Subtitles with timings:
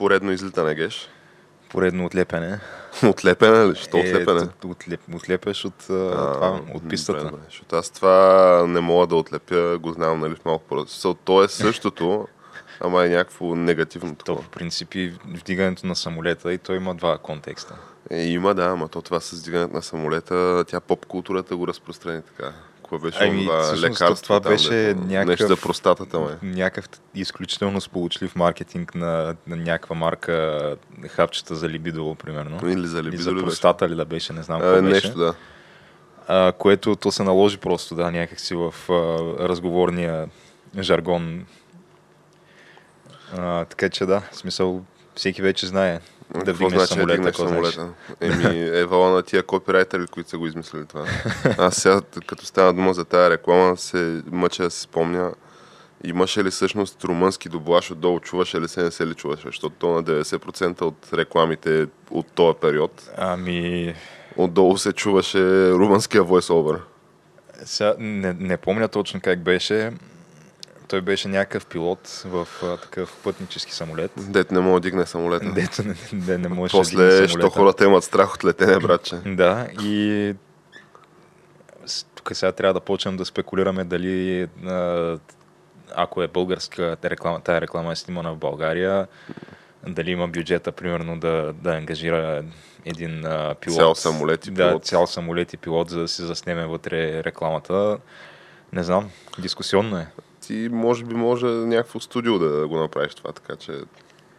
[0.00, 1.08] Поредно излитане, геш.
[1.70, 2.60] Поредно отлепяне.
[3.04, 3.76] отлепяне ли?
[3.76, 4.48] Що е, отлепяне?
[4.64, 7.24] Отлеп, отлепяш от, а, това, от пистата.
[7.24, 11.44] Добре, защото аз това не мога да отлепя, го знам нали, в малко по То
[11.44, 12.28] е същото,
[12.80, 14.14] ама е някакво негативно.
[14.24, 17.74] То в принципи вдигането на самолета и той има два контекста.
[18.10, 22.52] Е, има, да, ама то това с вдигането на самолета, тя поп-културата го разпространи така.
[22.90, 24.22] Какво беше ами, това лекарство?
[24.22, 26.38] Това там, беше дето, някакъв, нещо за простатата ме.
[26.42, 30.76] Някакъв изключително сполучлив маркетинг на, на някаква марка
[31.08, 32.70] хапчета за либидо, примерно.
[32.70, 33.22] Или за либидо.
[33.22, 35.06] за простата ли да беше, не знам какво а, беше.
[35.06, 35.34] Нещо, да.
[36.28, 38.92] А, което то се наложи просто, да, някакси в а,
[39.48, 40.28] разговорния
[40.78, 41.46] жаргон.
[43.36, 46.00] А, така че да, в смисъл, всеки вече знае
[46.44, 47.22] да вдигнеш значи самолета.
[47.22, 47.88] Да самолета?
[48.20, 51.04] Еми, евала на тия копирайтери, които са го измислили това.
[51.58, 55.32] Аз сега, като стана дума за тая реклама, се мъча да се спомня
[56.04, 59.42] имаше ли всъщност румънски дублаж отдолу, чуваше ли се, не се ли чуваше?
[59.46, 63.10] Защото то на 90% от рекламите от този период.
[63.16, 63.94] Ами...
[64.36, 66.80] Отдолу се чуваше румънския voice-over.
[67.64, 69.92] Сега, не, не помня точно как беше
[70.90, 74.10] той беше някакъв пилот в а, такъв пътнически самолет.
[74.16, 75.50] Дет не мога да дигне самолета.
[75.54, 79.16] Дето не, не, не може После, да дигне що хората имат страх от летене, братче.
[79.26, 80.34] да, и
[82.14, 85.18] тук сега трябва да почнем да спекулираме дали а,
[85.94, 89.06] ако е българска реклама, тая реклама е снимана в България,
[89.88, 92.44] дали има бюджета, примерно, да, да ангажира
[92.84, 93.76] един а, пилот.
[93.78, 94.72] Цял самолет и пилот.
[94.72, 97.98] Да, цял самолет и пилот, за да си заснеме вътре рекламата.
[98.72, 100.06] Не знам, дискусионно е
[100.50, 103.72] ти може би може някакво студио да го направиш това, така че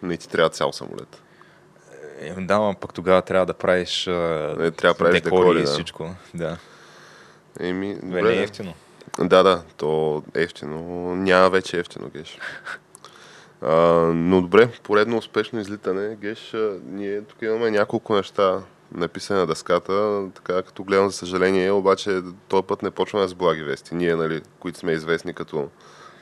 [0.04, 1.22] не ти трябва цял самолет.
[2.20, 5.66] Е, да, но пък тогава трябва да правиш, не, трябва да правиш декори, декори и
[5.66, 6.16] всичко.
[6.34, 6.58] Да.
[7.60, 8.22] Еми, добре.
[8.22, 8.74] Не е ефтино.
[9.20, 10.82] Да, да, то е ефтино.
[11.16, 12.38] Няма вече ефтино, Геш.
[13.62, 13.76] А,
[14.14, 16.16] но добре, поредно успешно излитане.
[16.16, 16.56] Геш,
[16.86, 18.62] ние тук имаме няколко неща
[18.92, 23.64] написани на дъската, така като гледам за съжаление, обаче този път не почваме с благи
[23.64, 23.96] вести.
[23.96, 25.70] Ние, нали, които сме известни като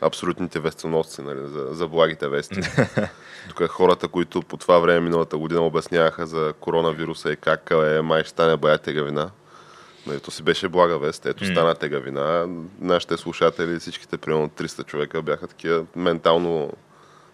[0.02, 2.62] абсолютните вестоносци нали, за, за благите вести.
[3.50, 8.22] Тук хората, които по това време миналата година обясняваха за коронавируса и как е, май
[8.22, 9.30] ще стане бая тегавина.
[10.08, 11.26] Нали, то си беше блага вест.
[11.26, 11.52] Ето mm.
[11.52, 12.48] стана тегавина.
[12.82, 16.74] Нашите слушатели, всичките примерно 300 човека бяха такива ментално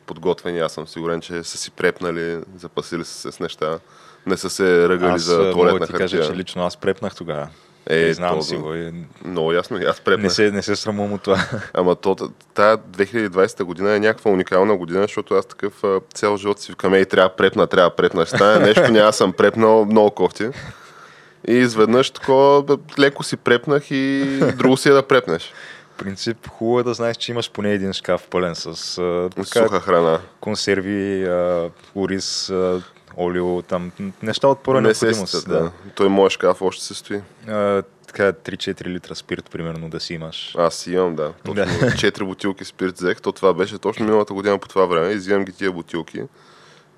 [0.05, 0.59] подготвени.
[0.59, 3.79] Аз съм сигурен, че са си препнали, запасили са се с неща.
[4.25, 6.05] Не са се ръгали аз, за туалетна хартия.
[6.05, 7.47] Аз ти кажа, че лично аз препнах тогава.
[7.89, 8.73] Е, знам то, си го.
[9.25, 10.23] Много ясно, аз препнах.
[10.23, 11.39] Не се, не се срамувам от това.
[11.73, 12.15] Ама то,
[12.53, 17.05] тая 2020 година е някаква уникална година, защото аз такъв цял живот си викам, ей,
[17.05, 18.25] трябва препна, трябва препна.
[18.25, 20.49] Ще стане нещо, няма съм препнал, много кофти.
[21.47, 24.25] И изведнъж такова, леко си препнах и
[24.55, 25.53] друго си е да препнеш.
[25.95, 29.45] В принцип, хубаво е да знаеш, че имаш поне един шкаф пълен с а, така,
[29.45, 30.19] суха храна.
[30.39, 32.81] Консерви, а, ориз, а,
[33.17, 33.91] олио, там
[34.23, 35.47] неща от първа необходимост.
[35.47, 35.59] Да.
[35.59, 35.71] да.
[35.95, 37.21] Той моят шкаф още се стои.
[37.47, 40.55] А, така 3-4 литра спирт, примерно, да си имаш.
[40.57, 41.33] Аз си имам, да.
[41.43, 41.65] Точно да.
[41.67, 45.13] 4 бутилки спирт взех, то това беше точно миналата година по това време.
[45.13, 46.23] Изимам ги тия бутилки.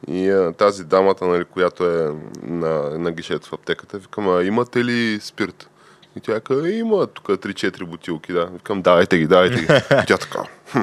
[0.07, 4.85] И а, тази дамата, нали, която е на, на гишето в аптеката, викам, а имате
[4.85, 5.69] ли спирт?
[6.15, 8.45] И тя казва, има тук 3-4 бутилки, да.
[8.45, 9.63] Викам, давайте ги, давайте ги.
[9.63, 10.81] И тя така, хм,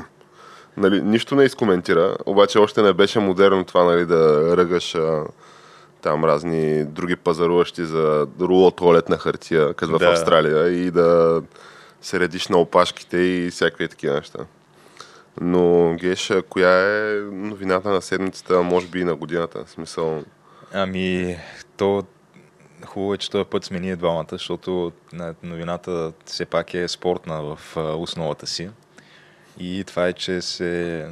[0.76, 5.24] нали, нищо не изкоментира, обаче още не беше модерно това нали, да ръгаш а,
[6.02, 10.06] там разни други пазаруващи за руло туалетна хартия, като да.
[10.06, 11.42] в Австралия и да
[12.02, 14.38] се редиш на опашките и всякакви такива неща.
[15.40, 19.64] Но, Геша, коя е новината на седмицата, може би и на годината?
[19.64, 20.22] В смисъл...
[20.72, 21.36] Ами,
[21.76, 22.04] то
[22.86, 24.92] хубаво е, че този път сме ние двамата, защото
[25.42, 28.70] новината все пак е спортна в основата си.
[29.58, 31.06] И това е, че се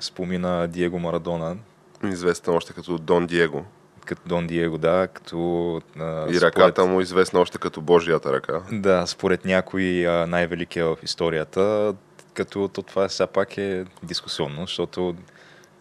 [0.00, 1.56] спомина Диего Марадона.
[2.04, 3.64] Известен още като Дон Диего.
[4.04, 5.80] като Дон Диего, да, като...
[6.00, 6.90] А, и ръката според...
[6.90, 8.62] му известна още като Божията ръка.
[8.72, 11.94] Да, според някои най-великия в историята,
[12.34, 15.14] като то това все пак е дискусионно, защото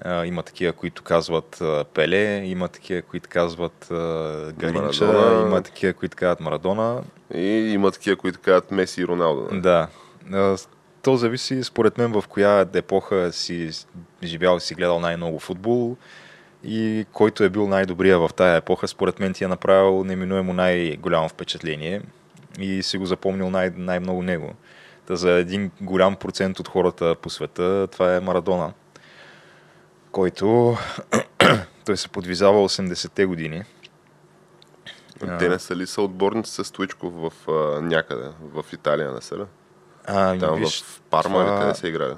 [0.01, 5.47] а, има такива, които казват а, Пеле, има такива, които казват а, Гаринча, Марадона.
[5.47, 7.01] има такива, които казват Марадона.
[7.33, 9.47] И има такива, които казват Меси и Роналдо.
[9.51, 9.61] Нали?
[9.61, 9.87] Да.
[11.03, 13.69] То зависи, според мен, в коя епоха си
[14.23, 15.97] живял и си гледал най-много футбол
[16.63, 21.29] и който е бил най-добрия в тая епоха, според мен ти е направил неминуемо най-голямо
[21.29, 22.01] впечатление
[22.59, 24.53] и си го запомнил най- най-много него.
[25.05, 28.73] Та за един голям процент от хората по света това е Марадона
[30.13, 30.77] който
[31.85, 33.63] той се подвизава 80-те години.
[35.39, 39.47] Те не са ли са отборници с Стоичков в а, някъде, в Италия, не са?
[40.05, 41.59] А, Там виж, в Парма това...
[41.59, 42.13] къде се играе?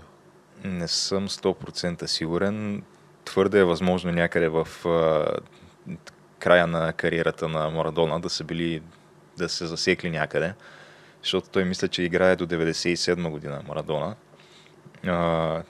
[0.63, 2.83] Не съм 100% сигурен.
[3.25, 5.25] Твърде е възможно някъде в а,
[6.39, 8.81] края на кариерата на Марадона да са били,
[9.37, 10.53] да се засекли някъде.
[11.23, 14.15] Защото той мисля, че играе до 97 година Марадона.
[15.07, 15.63] А,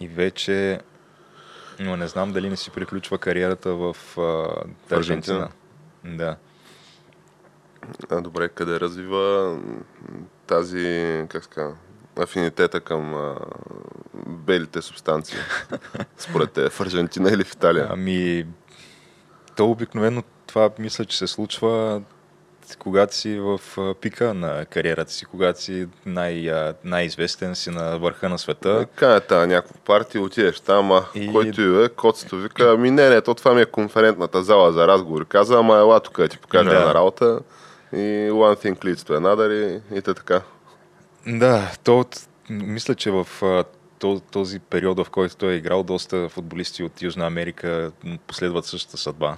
[0.00, 0.80] и вече
[1.80, 4.56] но не знам дали не си приключва кариерата в, в
[4.90, 5.48] Аржентина.
[6.04, 6.36] Да.
[8.10, 9.58] А, добре, къде развива
[10.46, 11.74] тази, как ска,
[12.18, 13.36] афинитета към а,
[14.26, 15.38] белите субстанции?
[16.16, 17.88] Според те, в Аржентина или в Италия?
[17.90, 18.46] Ами,
[19.56, 22.02] то обикновено това мисля, че се случва
[22.78, 23.60] когато си в
[24.00, 28.86] пика на кариерата си, когато си най- най-известен си на върха на света.
[29.02, 31.32] Е тази някаква партия, отидеш там, а и...
[31.32, 34.86] който и е, коцето вика, ами не, не, то това ми е конферентната зала за
[34.88, 35.24] разговор.
[35.24, 36.80] Каза, ама ела тук да ти покажа да.
[36.80, 37.40] на работа
[37.92, 40.42] и one thing leads to another и, и така.
[41.26, 42.04] Да, то,
[42.50, 43.26] мисля, че в
[44.30, 47.92] този период, в който той е играл, доста футболисти от Южна Америка
[48.26, 49.36] последват същата съдба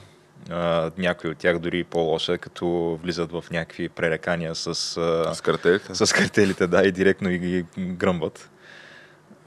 [0.50, 4.66] а, някои от тях дори по-лоша, като влизат в някакви пререкания с,
[4.96, 5.94] а, с картелите.
[5.94, 8.50] С картелите, да, и директно и ги гръмват.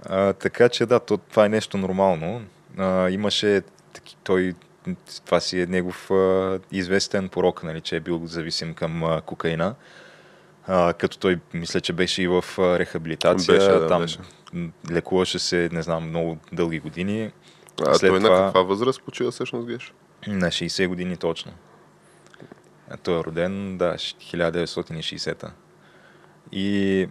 [0.06, 2.42] А, така че да, то, това е нещо нормално.
[2.78, 3.62] А, имаше
[4.24, 4.54] той
[5.26, 9.76] това си е негов а, известен порок, нали, че е бил зависим към а, кокаина.
[10.68, 13.58] А, като той мисля, че беше и в а, рехабилитация.
[13.58, 14.20] Беше, да, там беше.
[14.92, 17.32] лекуваше се, не знам, много дълги години.
[17.88, 18.30] А След той това...
[18.30, 19.94] на каква възраст почива всъщност Геш?
[20.28, 21.52] На 60 години точно.
[22.90, 25.52] А той е роден, да, 1960-та.
[26.52, 27.08] И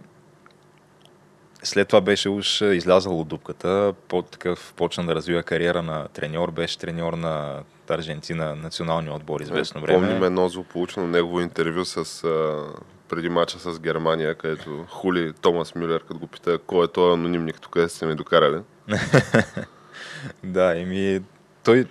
[1.63, 6.51] след това беше уж излязъл от дупката, по такъв почна да развива кариера на треньор,
[6.51, 9.99] беше треньор на Аржентина, националния отбор известно време.
[9.99, 12.63] Помним едно злополучено негово интервю с, а,
[13.09, 17.61] преди мача с Германия, където хули Томас Мюлер, като го пита кой е този анонимник,
[17.61, 18.61] тук сте ми докарали.
[20.43, 21.21] да, еми
[21.63, 21.85] той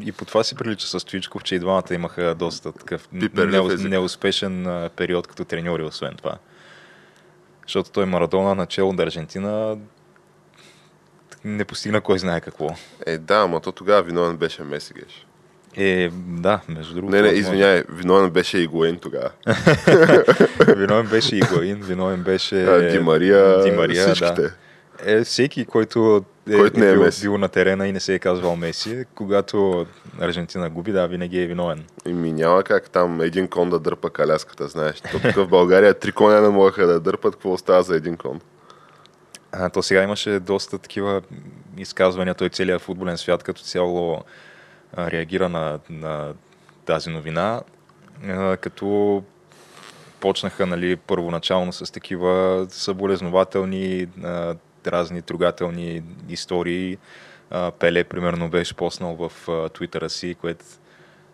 [0.00, 4.88] и по това си прилича с Твичков, че и двамата имаха доста такъв неус, неуспешен
[4.96, 6.38] период като треньори, освен това.
[7.66, 9.76] Защото той Марадона начало на Аржентина
[11.44, 12.68] не постигна кой знае какво.
[13.06, 15.26] Е, да, ама то тогава виновен беше Меси, геш.
[15.76, 17.16] Е, да, между другото.
[17.16, 19.30] Не, не, извиняй, виновен беше Игуин тогава.
[20.76, 22.88] виновен беше Игуин, виновен беше...
[22.92, 24.42] Ди Мария, Ди Мария всичките.
[24.42, 24.52] Да.
[25.04, 27.22] Е, всеки, който е, който не е, бил, Меси.
[27.22, 29.86] бил на терена и не се е казвал Меси, когато
[30.20, 31.84] Аржентина губи, да, винаги е виновен.
[32.06, 35.00] И ми няма как там един кон да дърпа каляската, знаеш.
[35.00, 38.40] Тук в България три коня не могаха да дърпат, какво остава за един кон?
[39.52, 41.22] А, то сега имаше доста такива
[41.78, 44.22] изказвания, той целият футболен свят като цяло
[44.96, 46.32] а, реагира на, на
[46.84, 47.60] тази новина,
[48.28, 49.22] а, като
[50.20, 54.54] почнаха нали, първоначално с такива съболезнователни а,
[54.86, 56.98] разни трогателни истории.
[57.78, 59.32] Пеле, примерно, беше поснал в
[59.72, 60.64] твитъра си, което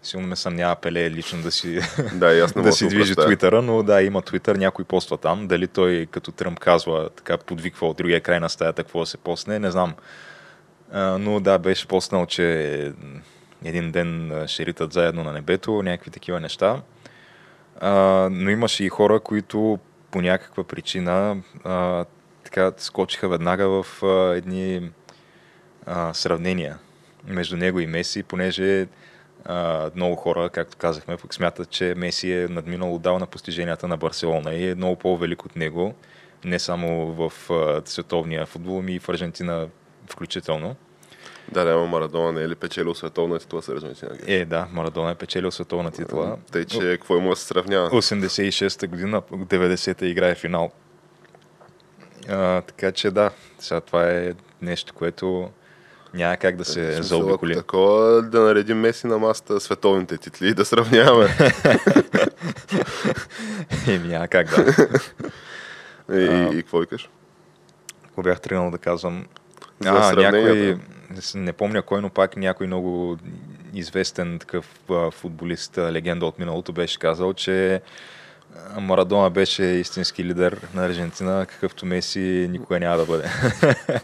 [0.02, 1.80] силно ме съмнява Пеле лично да си,
[2.14, 5.46] да, ясно да си движи твитъра, но да, има твитър, някой поства там.
[5.46, 9.16] Дали той като Тръмп казва, така подвиква от другия край на стаята какво да се
[9.16, 9.94] посне, не знам.
[11.18, 12.92] Но да, беше поснал, че
[13.64, 16.82] един ден ще ритат заедно на небето, някакви такива неща.
[18.30, 19.78] Но имаше и хора, които
[20.10, 21.36] по някаква причина
[22.50, 24.90] така скочиха веднага в а, едни
[25.86, 26.78] а, сравнения
[27.26, 28.86] между него и Меси, понеже
[29.44, 34.54] а, много хора, както казахме, пък смятат, че Меси е надминал отдавна постиженията на Барселона
[34.54, 35.94] и е много по-велик от него,
[36.44, 39.68] не само в а, световния футбол, ми и в Аржентина
[40.10, 40.76] включително.
[41.52, 44.18] Да, да, Марадона не е ли печелил световна титла с Аржентина?
[44.26, 46.38] Е, да, Марадона е печелил световна титла.
[46.52, 47.90] Тъй, че какво има да се сравнява?
[47.90, 50.72] 86-та година, 90-та играе финал
[52.30, 54.32] а, така че да, сега това е
[54.62, 55.50] нещо, което
[56.14, 57.54] Няма как да се заобиколи.
[57.54, 61.28] Такова да наредим Меси на масата световните титли и да сравняваме.
[63.88, 64.88] Еми, няма как да.
[66.12, 67.08] и, и, и какво викаш?
[68.12, 69.26] Ако бях тръгнал да казвам...
[69.80, 70.78] За а, някой,
[71.34, 73.18] не помня кой, но пак някой много
[73.74, 77.80] известен такъв а, футболист, а, легенда от миналото, беше казал, че а,
[78.80, 83.28] Марадона беше истински лидер на Аржентина, какъвто Меси никога няма да бъде.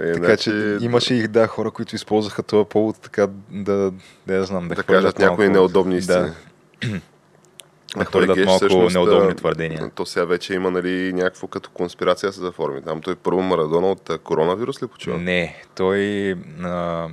[0.00, 3.92] Е, така значи, че имаше и да, хора, които използваха този повод така да,
[4.26, 6.18] да я знам, да, да кажат някои неудобни истини.
[6.18, 6.34] Да,
[6.88, 7.00] да
[7.96, 9.90] А той хвърлят малко всъщност, неудобни твърдения.
[9.94, 12.82] То сега вече има нали, някакво като конспирация се заформи.
[12.82, 15.18] Там той първо Марадона от коронавирус ли почива?
[15.18, 16.30] Не, той
[16.62, 17.08] а,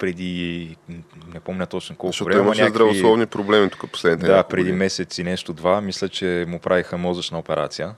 [0.00, 0.76] преди,
[1.34, 4.62] не помня точно колко Защото време, ама имаше някакви- здравословни проблеми тук последните Да, преди
[4.62, 4.78] години.
[4.78, 7.94] месец и нещо два, мисля, че му правиха мозъчна операция.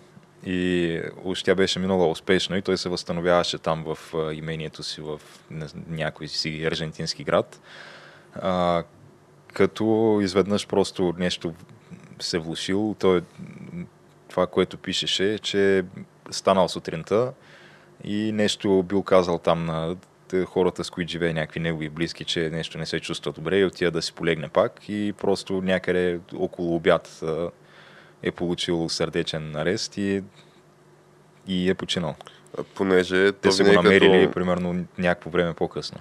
[0.47, 3.99] И уж тя беше минала успешно и той се възстановяваше там в
[4.35, 5.21] имението си в
[5.89, 7.61] някой си аржентински град.
[8.35, 8.83] А,
[9.53, 11.55] като изведнъж просто нещо
[12.21, 12.97] се влушил.
[12.99, 13.23] Той,
[14.29, 15.85] това, което пишеше, е, че
[16.31, 17.33] станал сутринта
[18.05, 19.97] и нещо бил казал там на
[20.47, 23.91] хората, с които живее някакви негови близки, че нещо не се чувства добре и отида
[23.91, 27.23] да си полегне пак и просто някъде около обяд
[28.23, 30.23] е получил сърдечен арест и,
[31.47, 32.15] и е починал.
[32.75, 35.99] Понеже Те са го намерили като, примерно някакво време по-късно.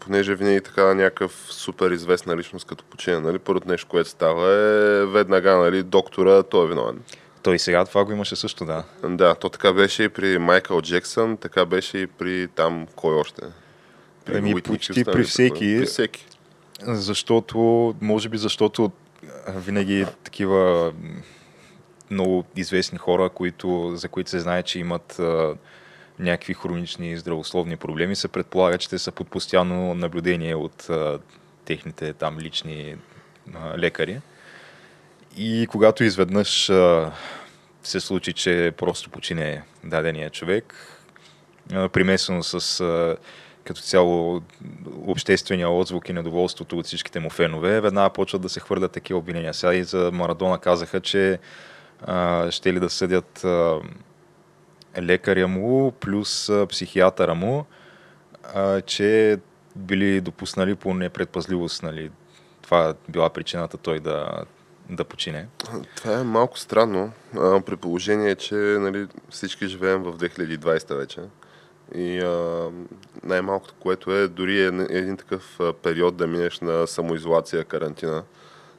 [0.00, 5.06] понеже винаги така някакъв супер известна личност като почина, нали, първото нещо, което става е
[5.06, 6.98] веднага, нали, доктора, той е виновен.
[7.42, 8.84] Той сега това го имаше също, да.
[9.04, 13.42] Да, то така беше и при Майкъл Джексън, така беше и при там кой още.
[14.28, 15.76] Ами, Уитни почти Хюстън при всеки.
[15.78, 16.26] При всеки.
[16.82, 18.92] Защото, може би защото
[19.48, 20.92] винаги такива
[22.10, 25.54] много известни хора, които, за които се знае, че имат а,
[26.18, 31.18] някакви хронични здравословни проблеми, се предполага, че те са под постоянно наблюдение от а,
[31.64, 32.96] техните там лични
[33.54, 34.20] а, лекари.
[35.36, 37.12] И когато изведнъж а,
[37.82, 40.74] се случи, че просто почине дадения човек,
[41.72, 43.16] а, примесено с а,
[43.64, 44.42] като цяло
[45.06, 49.54] обществения отзвук и недоволството от всичките му фенове, веднага почват да се хвърлят такива обвинения.
[49.54, 51.38] Сега и за Марадона казаха, че
[52.02, 53.80] а, ще ли да съдят а,
[55.00, 57.64] лекаря му плюс а, психиатъра му,
[58.54, 59.38] а, че
[59.76, 62.10] били допуснали по непредпазливост, нали,
[62.62, 64.44] това била причината той да,
[64.96, 65.46] да почине.
[65.96, 71.20] Това е малко странно, а, при положение, че нали, всички живеем в 2020 вече.
[71.94, 72.68] И а,
[73.22, 78.22] най-малкото, което е дори е един такъв период да минеш на самоизолация, карантина,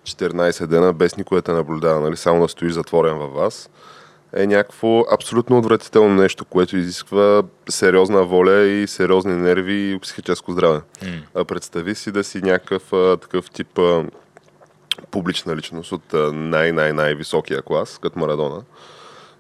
[0.04, 3.70] 14 дена, без никой да те наблюдава, нали, само да стоиш затворен във вас,
[4.36, 10.82] е някакво абсолютно отвратително нещо, което изисква сериозна воля и сериозни нерви и психическо здраве.
[11.36, 14.06] А представи си да си някакъв а, такъв тип а,
[15.12, 18.62] публична личност от най-най-най-високия клас, като Марадона.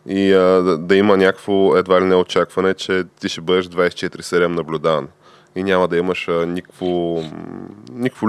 [0.07, 4.48] И а, да, да има някакво едва ли не очакване, че ти ще бъдеш 24-7
[4.48, 5.07] наблюдаван.
[5.55, 7.24] И няма да имаш а, никакво,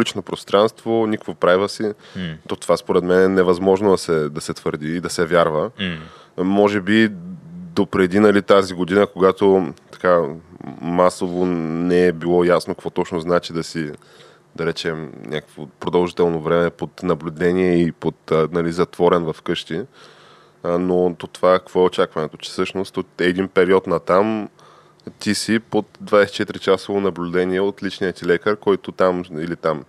[0.00, 1.82] лично пространство, никакво прайва си.
[2.16, 2.34] М.
[2.48, 5.70] То това според мен е невъзможно да се, да се твърди и да се вярва.
[5.80, 6.44] М.
[6.44, 7.08] Може би
[7.74, 10.22] допреди нали, тази година, когато така
[10.80, 13.92] масово не е било ясно какво точно значи да си
[14.56, 19.82] да речем, някакво продължително време под наблюдение и под нали, затворен в къщи.
[20.64, 22.36] Но то това какво е очакването?
[22.36, 24.48] Че всъщност от един период на там
[25.18, 29.84] ти си под 24-часово наблюдение от личния ти лекар, който там или там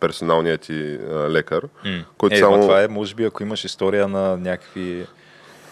[0.00, 2.04] персоналният ти а, лекар, М.
[2.18, 2.60] който е, само...
[2.60, 5.06] това е, може би, ако имаш история на някакви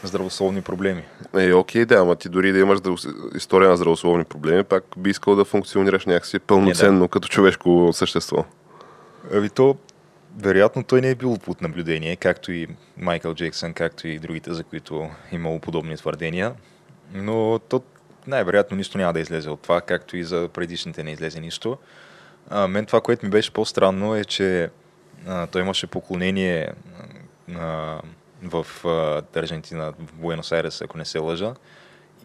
[0.03, 1.03] здравословни проблеми.
[1.39, 5.11] Е, окей, да, ама ти дори да имаш здраво- история на здравословни проблеми, пак би
[5.11, 8.45] искал да функционираш някакси пълноценно като човешко същество.
[9.33, 9.77] Ами то,
[10.39, 12.67] вероятно той не е бил под наблюдение, както и
[12.97, 16.53] Майкъл Джексън, както и другите, за които е имало подобни твърдения.
[17.15, 17.83] Но то
[18.27, 21.79] най-вероятно нищо няма да излезе от това, както и за предишните не излезе нищо.
[22.51, 24.71] А, мен това, което ми беше по-странно е, че
[25.27, 26.73] а, той имаше поклонение
[27.59, 27.99] а,
[28.43, 28.67] в
[29.37, 31.55] Аржентина, в Буенос Айрес, ако не се лъжа.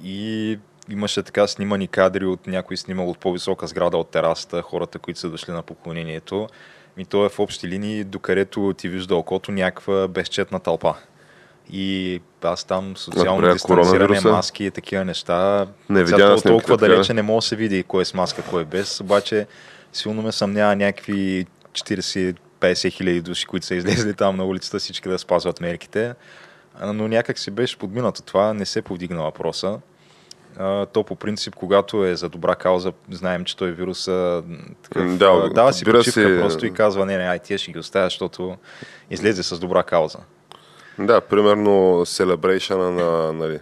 [0.03, 5.19] И имаше така снимани кадри от някой снимал от по-висока сграда от терасата, хората, които
[5.19, 6.47] са дошли на поклонението.
[6.97, 10.95] И то е в общи линии, докъдето ти вижда окото някаква безчетна тълпа.
[11.71, 15.67] И аз там социално Добре, дистанциране, маски и такива неща.
[15.89, 18.05] Не видя на то- снимката, толкова така далече не може да се види кой е
[18.05, 19.47] с маска, кой е без, обаче
[19.93, 21.45] силно ме съмнява някакви
[22.61, 26.13] 40-50 хиляди души, които са излезли там на улицата, всички да спазват мерките.
[26.83, 29.79] Но някак си беше подминато това, не се повдигна въпроса.
[30.93, 34.05] то по принцип, когато е за добра кауза, знаем, че той вирус
[34.83, 37.79] такъв, да, дава си почивка си- просто и казва, не, не, ай, тия ще ги
[37.79, 38.57] оставя, защото
[39.11, 40.17] излезе с добра кауза.
[40.99, 41.71] Да, примерно
[42.05, 43.59] Celebration на, нали,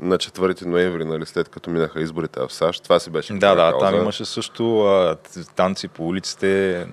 [0.00, 3.70] на 4 ноември, нали, след като минаха изборите в САЩ, това си беше Да, да,
[3.70, 3.86] кауза.
[3.86, 5.16] там имаше също а,
[5.56, 6.86] танци по улиците,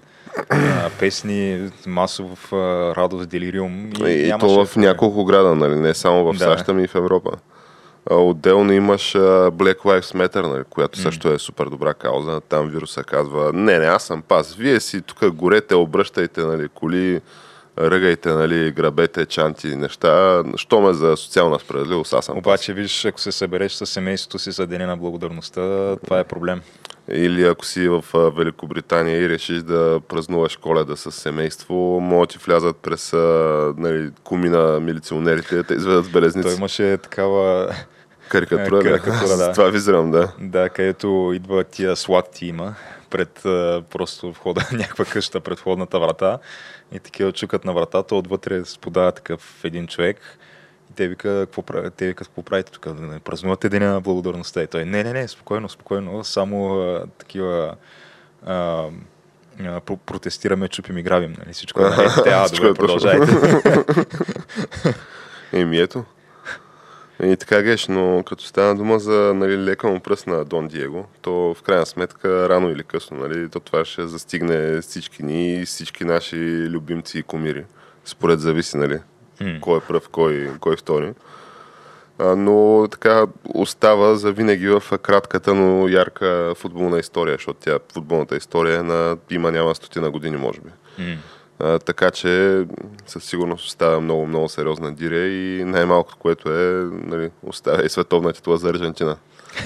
[0.49, 2.55] а, песни, масов а,
[2.95, 3.89] радост, делириум.
[4.05, 6.39] И, И, то в няколко града, нали, не само в Да.
[6.43, 7.31] САЩ, ами и в Европа.
[8.11, 12.41] Отделно имаш Black Lives Matter, нали, която също е супер добра кауза.
[12.49, 14.55] Там вируса казва, не, не, аз съм пас.
[14.55, 17.21] Вие си тук горете, обръщайте нали, коли,
[17.79, 20.43] ръгайте, нали, грабете, чанти, неща.
[20.55, 22.41] Що ме за социална справедливост, аз съм пас.
[22.41, 26.61] Обаче, виж, ако се събереш с семейството си за деня на благодарността, това е проблем.
[27.11, 28.03] Или ако си в
[28.37, 33.13] Великобритания и решиш да празнуваш коледа с семейство, могат ти влязат през
[33.77, 36.49] нали, куми на милиционерите, да те изведат с белезници.
[36.49, 37.75] Той имаше такава,
[38.29, 39.51] Карикатура, Карикатура, да.
[39.53, 40.31] Това визирам, да.
[40.39, 42.75] да, където идва тия слад тима
[43.09, 43.39] пред
[43.89, 46.39] просто входа, някаква къща пред входната врата
[46.91, 50.38] и такива чукат на вратата, отвътре сподава такъв един човек
[50.91, 51.63] и те вика, какво,
[51.97, 55.13] те вика, какво правите тук, да не празнувате деня на благодарността и той, не, не,
[55.13, 57.75] не, спокойно, спокойно, само а, такива
[58.45, 58.85] а,
[59.59, 62.11] а, про- протестираме, чупим и грабим, нали, всичко е наред.
[62.23, 62.73] Те, а, е добре, точно.
[62.73, 63.33] продължайте.
[65.53, 66.05] Еми ето.
[67.23, 71.05] И така геш, но като стана дума за нали, лека му пръст на Дон Диего,
[71.21, 75.65] то в крайна сметка рано или късно, нали, то това ще застигне всички ни и
[75.65, 76.37] всички наши
[76.69, 77.65] любимци и комири.
[78.05, 78.99] Според зависи, нали,
[79.61, 81.13] Кой е пръв, кой, кой втори.
[82.19, 88.37] А, но така остава за винаги в кратката, но ярка футболна история, защото тя футболната
[88.37, 90.69] история е на има няма стотина години, може би.
[91.03, 91.15] М.
[91.59, 92.63] А, така че
[93.05, 98.33] със сигурност остава много, много сериозна диря и най-малкото, което е, нали, оставя и световна
[98.33, 99.17] титла за Аржентина.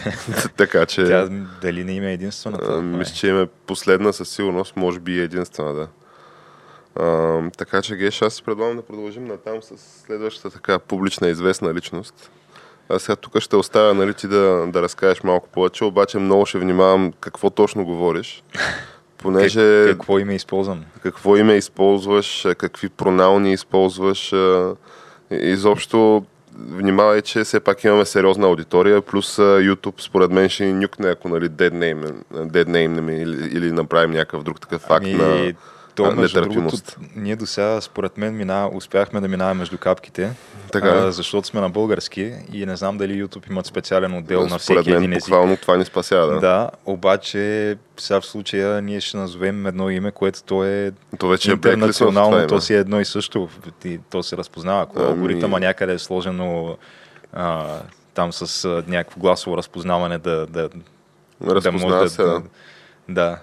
[0.57, 1.29] така че, Тя
[1.61, 2.65] дали не има единствената?
[2.73, 2.99] а, Май.
[2.99, 5.87] мисля, че им е последна със сигурност, може би единствена, да.
[6.95, 12.31] А, така че, Геш, аз предлагам да продължим натам с следващата така публична известна личност.
[12.89, 16.59] Аз сега тук ще оставя нали, ти да, да разкажеш малко повече, обаче много ще
[16.59, 18.43] внимавам какво точно говориш.
[19.17, 20.85] Понеже Как, какво име използвам?
[21.03, 24.33] какво име използваш, какви пронални използваш.
[25.31, 26.25] Изобщо
[26.57, 31.29] внимавай, че все пак имаме сериозна аудитория, плюс YouTube според мен ще ни нюкне, ако
[31.29, 35.53] нали, dead name, dead name или, или направим някакъв друг такъв факт Ами, на
[35.95, 36.97] то, а, между другото, нетърпимост.
[37.15, 40.31] ние до сега, според мен, мина, успяхме да минаваме между капките,
[40.71, 41.11] Така а, е.
[41.11, 44.97] защото сме на български и не знам дали YouTube имат специален отдел на всеки мен
[44.97, 45.23] един език.
[45.25, 46.33] буквално това ни спасява.
[46.33, 46.39] Да.
[46.39, 51.51] Да, обаче сега в случая ние ще назовем едно име, което то е То вече
[51.51, 53.49] е интернационално, това то си е едно и също.
[53.85, 54.81] И то се разпознава.
[54.81, 56.77] Ако Ами- алгоритъма някъде е сложено
[57.33, 57.65] а,
[58.13, 60.69] там с а, някакво гласово разпознаване да, да, да
[61.55, 62.41] Разпознава се, да.
[63.09, 63.37] да,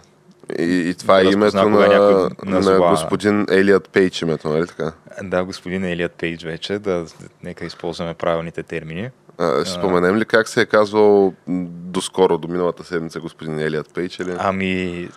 [0.59, 4.93] И, и това е името на, на назова- господин Елият Пейдж името, нали така?
[5.23, 7.07] Да, господин Елият Пейдж вече, да,
[7.43, 9.11] нека използваме правилните термини.
[9.39, 14.19] А, ще споменем ли как се е казвал доскоро, до миналата седмица господин Елият Пейдж?
[14.19, 14.35] Или?
[14.39, 15.09] Ами,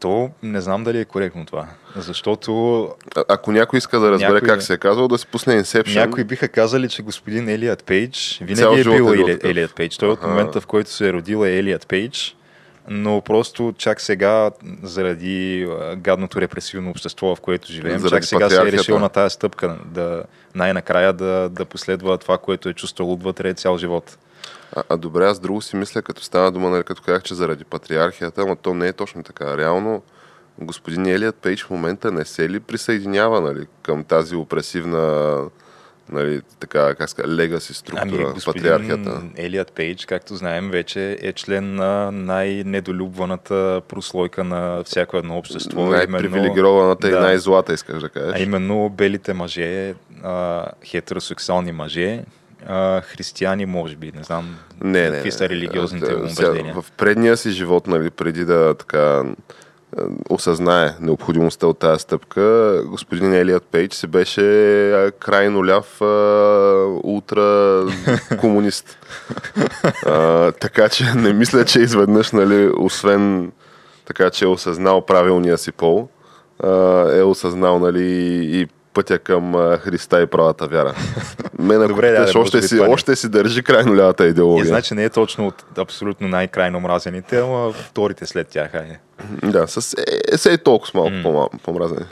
[0.00, 2.82] то не знам дали е коректно това, защото
[3.16, 5.94] А, ако някой иска да разбере Някой- как се е казвал, да си пусне Inception.
[5.96, 9.50] някои биха казали, че господин Елият Пейдж Цял винаги е бил е такъв.
[9.50, 9.96] Елият Пейдж.
[9.96, 10.28] Той от Аха.
[10.28, 12.36] момента, в който се е родил е Елият Пейдж,
[12.88, 14.50] но просто чак сега,
[14.82, 19.34] заради гадното репресивно общество, в което живеем, Заради чак сега се е решил на тази
[19.34, 20.22] стъпка да
[20.54, 24.18] най-накрая да, да последва това, което е чувствал отвътре цял живот.
[24.76, 27.64] А, а добре, аз друго си мисля, като стана дума, нали, като казах, че заради
[27.64, 29.56] патриархията, ама то не е точно така.
[29.56, 30.02] Реално,
[30.58, 35.38] господин Елият Пейдж в момента не се ли присъединява нали, към тази опресивна
[36.12, 39.22] нали, така, как ска, легаси структура, Ами, патриархията?
[39.36, 45.86] Елият Пейдж, както знаем, вече е член на най-недолюбваната прослойка на всяко едно общество.
[45.86, 47.16] Най-привилегированата Да.
[47.16, 48.40] и най-злата, искаш да кажеш.
[48.40, 52.24] А именно белите мъже, а, хетеросексуални мъже,
[52.66, 55.32] а, християни, може би, не знам Не, какви не.
[55.32, 56.74] са религиозните А, му сега, убеждения.
[56.82, 59.22] В предния си живот, нали, преди да така
[60.30, 64.42] осъзнае необходимостта от тази стъпка, господин Елият Пейдж се беше
[64.92, 66.06] а, крайно ляв а,
[67.04, 67.84] ултра
[68.40, 68.98] комунист.
[70.06, 73.52] а, така че не мисля, че изведнъж, нали, освен
[74.04, 76.08] така, че е осъзнал правилния си пол,
[76.62, 76.70] а,
[77.16, 78.04] е осъзнал нали,
[78.42, 80.94] и пътя към Христа и правата вяра.
[81.58, 82.80] Мен ако Добре, да, още, си, е.
[82.80, 84.66] още си държи крайно лявата идеология.
[84.66, 88.74] значи не е точно от абсолютно най-крайно мразените, ама вторите след тях.
[88.74, 88.98] Айде.
[89.42, 89.94] Да, с
[90.32, 92.06] е, се и толкова малко по-мал- по-мразени.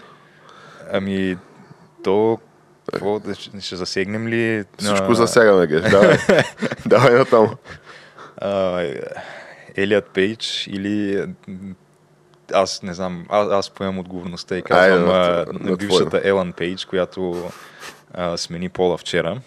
[0.93, 1.37] Ами,
[2.05, 2.39] то
[2.93, 3.21] какво,
[3.61, 4.65] ще засегнем ли?
[4.79, 5.83] Всичко а, засягаме, геш.
[5.91, 6.17] Давай,
[6.87, 7.55] давай натам.
[9.77, 11.27] Елият Пейдж или
[12.53, 16.53] аз не знам, аз, аз поемам отговорността и казвам Айде, а, на- на бившата Елън
[16.53, 17.51] Пейдж, която
[18.13, 19.41] а, смени пола вчера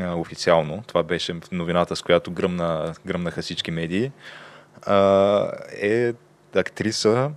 [0.00, 0.82] а, официално.
[0.86, 4.10] Това беше новината, с която гръмна, гръмнаха всички медии.
[4.82, 6.12] А, е
[6.56, 7.30] актриса,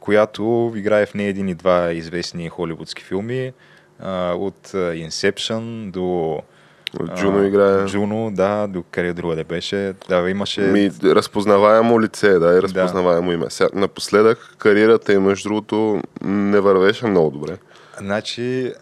[0.00, 3.52] която играе в не един и два известни холивудски филми.
[4.00, 6.38] А, от Inception до
[7.16, 7.86] Джуно а, играе.
[7.86, 9.94] Джуно, да, до къде другаде беше.
[10.08, 10.60] Да, имаше...
[10.60, 13.46] Ми, разпознаваемо лице, да, и разпознаваемо име.
[13.48, 17.56] Сега, напоследък кариерата и между другото не вървеше много добре.
[17.98, 18.72] Значи,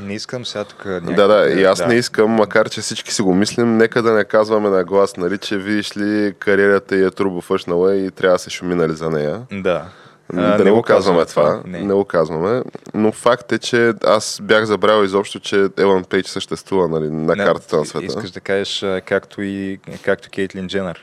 [0.00, 0.84] не искам сега тук...
[0.84, 4.12] някакви- Да, да, и аз не искам, макар че всички си го мислим, нека да
[4.12, 8.38] не казваме на глас, нали, че видиш ли кариерата й е турбофъшнала и трябва да
[8.38, 9.42] се шуми нали, за нея.
[9.52, 9.84] Да.
[10.32, 11.78] Да не, го казваме това, Не.
[11.82, 11.94] не.
[11.94, 12.62] го казваме,
[12.94, 17.44] но факт е, че аз бях забравил изобщо, че Елън Пейдж съществува нали, на Не,
[17.44, 18.06] картата на света.
[18.06, 21.00] Искаш да кажеш както и както Кейтлин Дженър.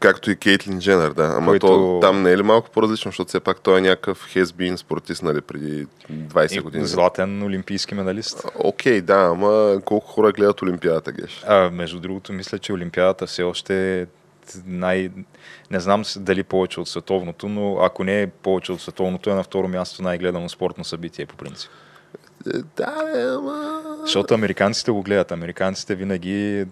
[0.00, 1.34] Както и Кейтлин Дженър, да.
[1.36, 4.26] Ама Който- то, там не е ли малко по-различно, защото все пак той е някакъв
[4.28, 6.86] хезбин спортист, нали, преди 20 И години.
[6.86, 8.44] Златен олимпийски медалист.
[8.54, 11.44] Окей, да, ама колко хора гледат Олимпиадата, Геш?
[11.48, 14.06] А, между другото, мисля, че Олимпиадата все още е
[14.66, 15.10] най...
[15.70, 19.42] Не знам дали повече от световното, но ако не е повече от световното, е на
[19.42, 21.70] второ място най-гледано спортно събитие по принцип.
[22.54, 23.82] Е, Да, е, ама...
[24.02, 25.32] Защото американците го гледат.
[25.32, 26.66] Американците винаги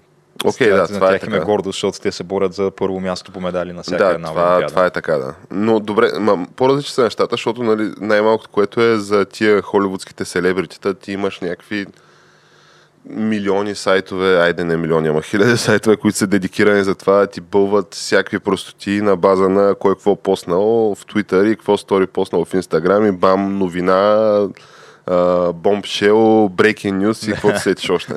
[0.44, 1.44] Окей, да, на това е тях им е така.
[1.44, 4.42] гордо, защото те се борят за първо място по медали на всяка Да, една това,
[4.42, 4.66] Олимпиада.
[4.66, 5.34] това е така, да.
[5.50, 10.94] Но добре, ма, по-различни са нещата, защото нали, най-малкото, което е за тия холивудските селебритита,
[10.94, 11.86] ти имаш някакви
[13.10, 17.94] милиони сайтове, айде не милиони, ама хиляди сайтове, които са дедикирани за това, ти бълват
[17.94, 22.52] всякакви простоти на база на кой какво поснал в Twitter и какво стори поснал в
[22.52, 24.48] Instagram и бам, новина,
[25.54, 28.14] бомбшел, breaking news и каквото сетиш още.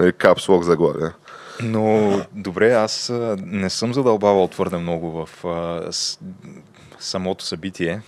[0.00, 1.12] Нали, капслок заглавия.
[1.62, 6.18] Но добре, аз не съм задълбавал твърде много в а, с,
[6.98, 8.00] самото събитие.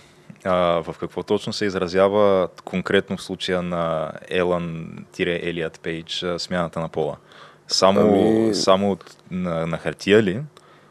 [0.45, 7.17] А, в какво точно се изразява конкретно в случая на Елън-Елият Пейдж смяната на пола?
[7.67, 8.97] Само, Ами- само
[9.31, 10.41] на, на хартия ли?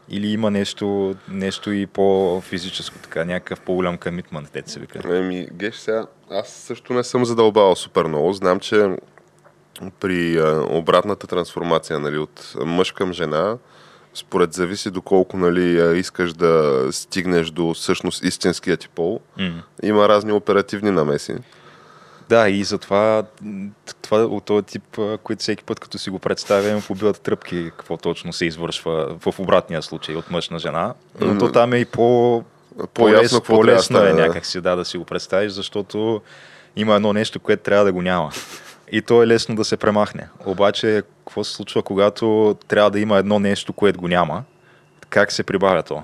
[0.09, 5.17] Или има нещо, нещо и по-физическо, така, някакъв по-голям комитмент, те се вика?
[5.17, 8.33] Еми, геш сега, аз също не съм задълбавал супер много.
[8.33, 8.95] Знам, че
[9.99, 13.57] при а, обратната трансформация нали, от мъж към жена,
[14.13, 19.63] според зависи доколко нали, искаш да стигнеш до всъщност истинския ти пол, М.
[19.83, 21.35] има разни оперативни намеси.
[22.29, 23.23] Да, и затова
[24.01, 27.97] това от този тип, а, които всеки път, като си го представям, побиват тръпки, какво
[27.97, 30.93] точно се извършва в обратния случай от мъж на жена.
[31.19, 32.43] Но то там е и по,
[32.93, 34.27] По-ясно да по-лесно е стане, да.
[34.27, 36.21] някак си да, да си го представиш, защото
[36.75, 38.31] има едно нещо, което трябва да го няма.
[38.91, 40.29] И то е лесно да се премахне.
[40.45, 44.43] Обаче, какво се случва, когато трябва да има едно нещо, което го няма?
[45.09, 46.03] Как се прибавя то?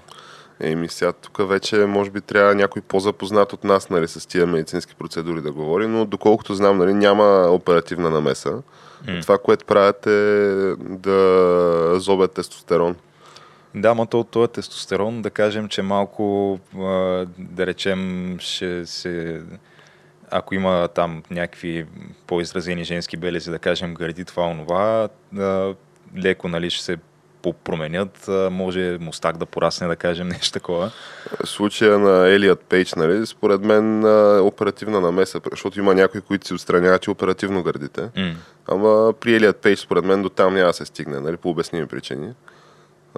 [0.60, 4.96] Еми сега тук вече може би трябва някой по-запознат от нас нали, с тия медицински
[4.96, 8.52] процедури да говори, но доколкото знам, нали, няма оперативна намеса.
[9.08, 9.22] М.
[9.22, 12.96] Това, което правят е да зобят тестостерон.
[13.76, 16.60] Да, но то, то е тестостерон, да кажем, че малко,
[17.38, 19.42] да речем, ще се...
[20.32, 21.86] Ако има там някакви
[22.28, 25.10] по-изразени женски белези, да кажем, гърди това, онова,
[26.18, 26.98] леко, нали, ще се
[27.64, 30.92] променят, може мустак да порасне, да кажем, нещо такова.
[31.46, 34.04] случая на Елият Пейдж, нали, според мен
[34.40, 38.02] оперативна намеса, защото има някои, които си отстраняват и оперативно гърдите.
[38.18, 38.36] М.
[38.68, 41.88] Ама при Елият Пейдж, според мен, до там няма да се стигне, нали, по обясними
[41.88, 42.34] причини.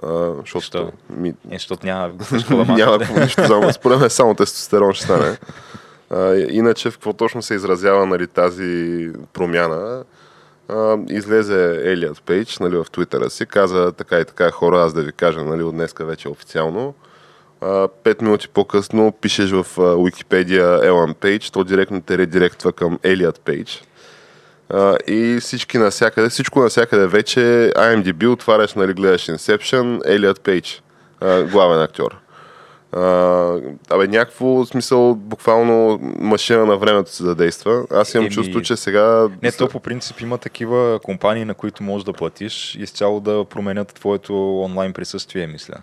[0.02, 0.92] А, защото Защо?
[1.10, 2.12] ми, Е, защото няма
[2.68, 5.36] няма нищо за Според мен само тестостерон ще стане.
[6.50, 10.04] Иначе в какво точно се изразява нали, тази промяна?
[10.68, 15.02] А, излезе Елият Пейдж нали, в Твитъра си, каза така и така хора, аз да
[15.02, 16.94] ви кажа, нали, от днеска вече официално.
[18.04, 23.84] Пет минути по-късно пишеш в Уикипедия Елан Пейдж, то директно те редиректва към Елият Пейдж.
[24.68, 27.40] А, и всички навсякъде, всичко навсякъде вече
[27.76, 30.82] IMDb отваряш, нали, гледаш Inception, Елият Пейдж,
[31.20, 32.16] а, главен актьор.
[32.92, 37.86] Абе, някакво смисъл, буквално машина на времето се задейства.
[37.90, 39.28] Аз имам Еми, чувство, че сега...
[39.42, 43.94] Не, то по принцип има такива компании, на които можеш да платиш изцяло да променят
[43.94, 45.74] твоето онлайн присъствие, мисля.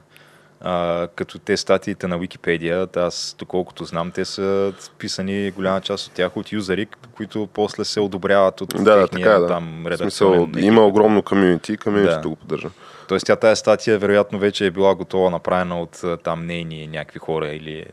[0.61, 6.13] А, като те статиите на Википедия, аз доколкото знам, те са писани голяма част от
[6.13, 9.47] тях от юзери, които после се одобряват от Да, техния така е, да.
[9.47, 10.63] там редакционен смисъл, екип.
[10.63, 12.29] има огромно комьюнити и комьюнитито Да.
[12.29, 12.69] го поддържа.
[13.07, 17.47] Тоест тя тая статия вероятно вече е била готова, направена от там нейни някакви хора
[17.47, 17.85] или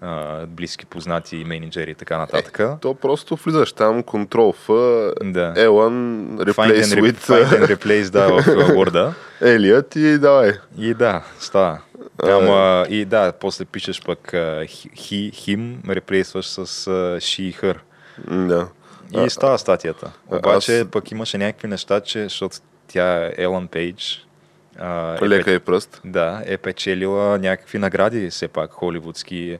[0.00, 2.58] а, близки познати менеджери и така нататък.
[2.58, 4.68] Е, то просто влизаш там, Control F,
[5.24, 5.54] да.
[5.56, 5.90] L1,
[6.44, 9.12] Replace Find and, with find and replace, да, в Word.
[9.42, 10.52] Елият и давай.
[10.78, 11.78] И да, става.
[12.22, 16.66] Ама, и да, после пишеш пък а, he, him, реплейсваш с
[17.16, 17.76] she и her.
[18.26, 18.68] М, Да.
[19.24, 20.12] И става статията.
[20.28, 22.56] Обаче аз- пък имаше някакви неща, че, защото
[22.88, 24.26] тя е Елън Пейдж,
[25.22, 26.00] е Лека и пръст.
[26.04, 29.58] Да, е печелила някакви награди, все пак, холивудски,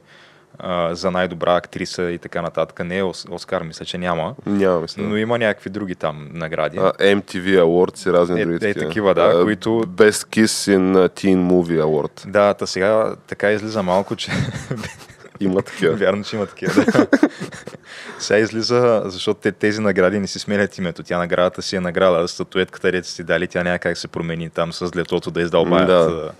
[0.63, 2.79] а, за най-добра актриса и така нататък.
[2.79, 4.35] Не е Ос- Оскар, мисля, че няма.
[4.45, 5.01] Няма мисля.
[5.03, 6.77] Но има някакви други там награди.
[6.77, 11.09] А, MTV Awards и разни Е, други е, такива, да, А, които- Best Kiss in
[11.09, 12.27] Teen Movie Award.
[12.27, 14.31] Да, та сега така излиза малко, че
[15.39, 15.95] Има такива.
[15.95, 16.85] Вярно, че има такива.
[16.85, 17.07] Да.
[18.19, 21.03] Сега излиза, защото те, тези награди не си сменят името.
[21.03, 22.27] Тя наградата си е награда.
[22.27, 26.31] Статуетката, дете си дали, тя няма как се промени там с летото да издълбаят да.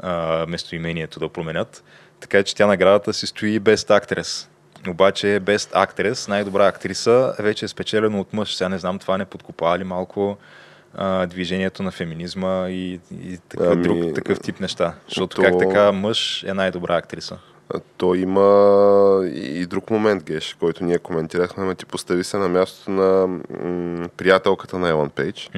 [0.00, 1.84] а, местоимението да променят.
[2.24, 4.48] Така че тя наградата си стои Best Actress.
[4.88, 8.54] Обаче Best Actress, най-добра актриса, вече е спечелено от мъж.
[8.56, 10.36] Сега не знам, това не подкопава ли малко
[10.94, 14.94] а, движението на феминизма и, и такъв, Ами, друг, такъв тип неща.
[15.08, 17.38] Защото то- как така мъж е най-добра актриса?
[17.96, 22.90] То има и друг момент, Геш, който ние коментирахме, ме ти постави се на мястото
[22.90, 25.50] на м- приятелката на Елън Пейдж.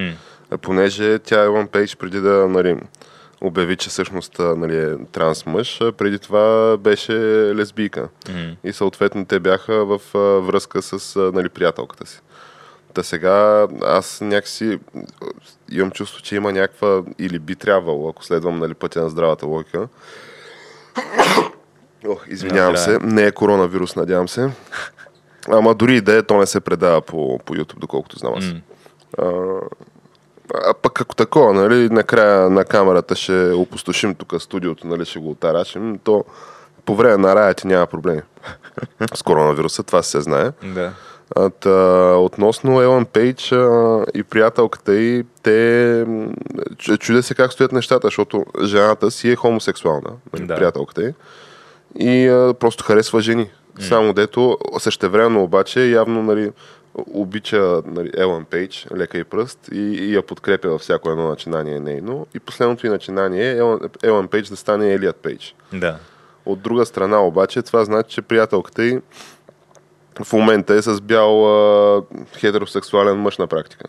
[0.50, 2.76] А Понеже тя Елън Пейдж преди да нали,
[3.40, 7.12] обяви, че всъщност нали, е транс мъж, преди това беше
[7.54, 8.08] лесбийка.
[8.28, 8.56] М.
[8.64, 10.00] И съответно те бяха в
[10.40, 12.20] връзка с нали, приятелката си.
[12.94, 14.78] Та сега аз някакси
[15.72, 19.88] имам чувство, че има някаква, или би трябвало, ако следвам нали, пътя на здравата логика.
[22.08, 24.50] Ох, извинявам Не, се, не е коронавирус, надявам се.
[25.48, 28.44] Ама дори и да е, то не се предава по, по YouTube, доколкото знам аз.
[28.44, 28.60] М.
[29.18, 29.60] А
[30.82, 35.98] пък ако такова, нали, накрая на камерата ще опустошим тук студиото, нали, ще го отарашим,
[36.04, 36.24] то
[36.84, 38.22] по време на рая ти няма проблеми.
[39.14, 40.50] С коронавируса, това се знае.
[40.74, 40.92] Да.
[41.36, 41.70] А, та,
[42.16, 46.06] относно Елън Пейдж а, и приятелката й, те
[46.98, 50.54] чудя се как стоят нещата, защото жената си е хомосексуална, нали, Да.
[50.54, 51.12] приятелката й,
[51.98, 53.50] и а, просто харесва жени.
[53.80, 56.50] Само дето, същевременно обаче, явно нали,
[57.12, 61.80] обича нали, Елън Пейдж, лека и пръст, и, и я подкрепя във всяко едно начинание
[61.80, 62.26] нейно.
[62.34, 65.54] И последното й начинание е Елън, Елън Пейдж да стане Елият Пейдж.
[65.72, 65.98] Да.
[66.46, 69.00] От друга страна обаче, това значи, че приятелката й
[70.24, 72.02] в момента е с бял а,
[72.36, 73.84] хетеросексуален мъж на практика.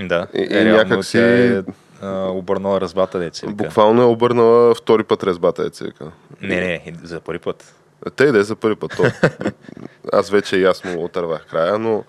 [0.00, 0.26] Да.
[0.34, 1.62] И- и е, някак си- е
[2.02, 3.46] обърнала разбата деца.
[3.50, 6.04] Буквално е обърнала втори път резбата, цека.
[6.42, 7.74] Не, не, за първи път.
[8.16, 8.96] Те да е за първи път.
[8.96, 9.02] То.
[10.12, 12.04] Аз вече и му отървах края, но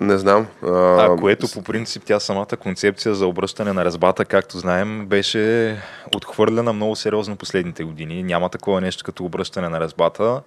[0.00, 0.46] не знам.
[0.62, 5.76] А, което по принцип тя самата концепция за обръщане на разбата, както знаем, беше
[6.14, 8.22] отхвърлена много сериозно последните години.
[8.22, 10.42] Няма такова нещо като обръщане на разбата.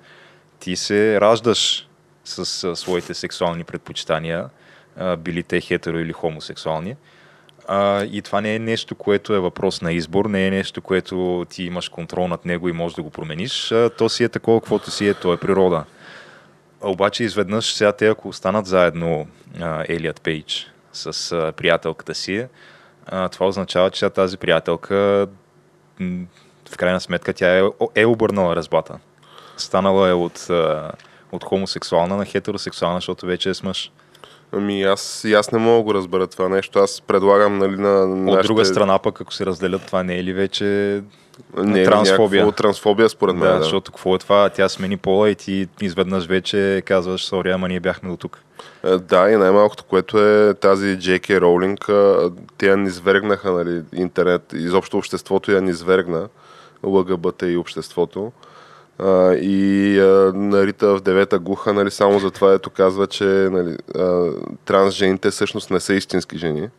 [0.60, 1.88] Ти се раждаш
[2.24, 4.50] с а, своите сексуални предпочитания,
[4.98, 6.96] а, били те хетеро или хомосексуални.
[7.68, 11.46] А, и това не е нещо, което е въпрос на избор, не е нещо, което
[11.50, 13.72] ти имаш контрол над него и можеш да го промениш.
[13.72, 15.84] А, то си е такова, каквото си е, то е природа.
[16.82, 19.28] Обаче изведнъж сега те, ако останат заедно
[19.88, 22.46] Елият Пейдж с а, приятелката си,
[23.06, 25.28] а, това означава, че тази приятелка
[26.70, 27.64] в крайна сметка тя е,
[27.96, 29.00] е обърнала разбата.
[29.58, 30.92] Станала е от, а,
[31.32, 33.92] от хомосексуална на хетеросексуална, защото вече е с мъж.
[34.52, 36.80] Ами аз, и аз не мога да го разбера това нещо.
[36.80, 38.44] Аз предлагам нали, на От нашите...
[38.44, 41.02] друга страна пък, ако се разделят, това не е ли вече
[41.58, 42.42] не, трансфобия.
[42.42, 43.50] някакво трансфобия според мен.
[43.50, 44.50] да, Да, защото какво е това?
[44.50, 48.40] Тя смени пола и ти изведнъж вече казваш, сори, ама ние бяхме до тук.
[48.84, 51.42] Е, Да, и най-малкото, което е тази J.K.
[51.42, 56.28] Роулинг, а, те я низвергнаха, нали, интернет, изобщо обществото я низвергна,
[56.84, 58.32] ЛГБТ и обществото.
[59.00, 63.78] А, и а, нарита в девета гуха, нали, само за това, ето казва, че нали,
[63.96, 64.30] а,
[64.66, 66.70] транс жените всъщност не са истински жени.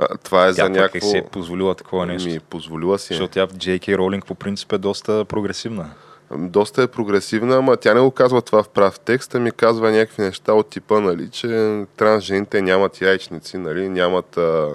[0.00, 1.08] А, това е Тя за някакво...
[1.08, 2.28] е си е позволила такова нещо.
[2.28, 3.14] Ми, позволила си.
[3.14, 3.16] е.
[3.16, 3.96] Защото тя в J.K.
[3.96, 5.90] Ролинг по принцип е доста прогресивна.
[6.38, 9.90] Доста е прогресивна, ама тя не го казва това в прав текст, а ми казва
[9.90, 14.68] някакви неща от типа, нали, че транс жените нямат яйчници, нали, нямат а,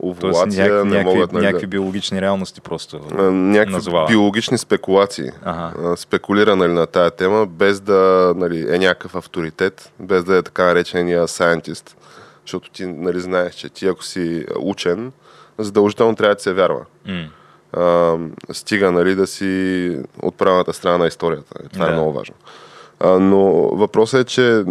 [0.00, 3.00] Тоест овулация, няк, не могат нали, някакви биологични реалности просто.
[3.32, 4.06] някакви назовава.
[4.06, 5.30] биологични спекулации.
[5.42, 5.96] Ага.
[5.96, 10.64] Спекулира нали, на тая тема, без да нали, е някакъв авторитет, без да е така
[10.64, 11.94] наречения scientist.
[12.48, 15.12] Защото ти нали, знаеш, че ти ако си учен,
[15.58, 16.84] задължително трябва да се вярва.
[17.06, 17.28] М.
[17.72, 18.16] а,
[18.52, 21.54] стига нали, да си от правилната страна на историята.
[21.72, 21.92] Това Да.
[21.92, 22.34] е много важно.
[23.00, 24.64] А, но въпросът е, че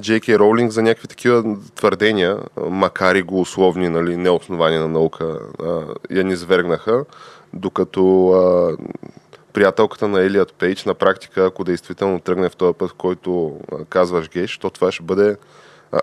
[0.00, 2.38] Джейки Роулинг за някакви такива твърдения,
[2.70, 7.04] макар и го условни, нали, неосновани на наука, а, я низвергнаха,
[7.52, 8.76] докато а,
[9.52, 13.56] приятелката на Елият Пейдж, на практика, ако действително тръгне в този път, който
[13.88, 15.36] казваш геш, то това ще бъде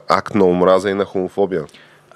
[0.07, 1.63] акт на омраза и на хомофобия.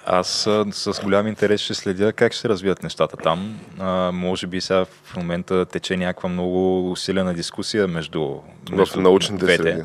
[0.06, 0.28] Аз
[0.72, 3.60] с голям интерес ще следя как ще се развият нещата там.
[3.80, 9.46] А, може би сега в момента тече някаква много усилена дискусия между, В между научните
[9.46, 9.64] двете.
[9.64, 9.84] среди.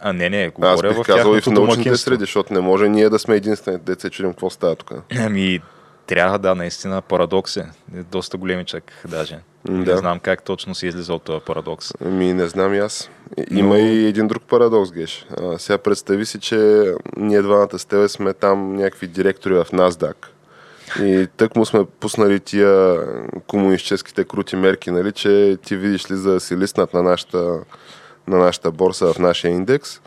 [0.00, 1.96] А, не, не, Аз говоря бих в казал и в научните домакинство.
[2.04, 4.92] среди, защото не може ние да сме единствените деца, чудим какво става тук.
[5.18, 5.60] Ами,
[6.06, 7.60] трябва да, наистина парадокс е.
[7.96, 9.38] Е Доста големичък даже.
[9.68, 9.96] М, Не да.
[9.96, 11.90] знам как точно се излиза от този парадокс.
[12.00, 13.10] Ами не знам и аз.
[13.50, 15.26] Има Но- и един друг парадокс, Геш.
[15.42, 16.84] А, сега представи си, че
[17.16, 20.14] ние двамата с тебе сме там някакви директори в NASDAQ.
[21.00, 22.98] И тък му сме пуснали тия
[23.46, 27.58] комунистическите крути мерки, нали, че ти видиш ли за да си листнат на нашата,
[28.28, 30.00] на нашата борса в нашия индекс,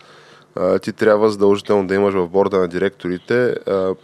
[0.82, 3.56] ти трябва задължително да имаш в борда на директорите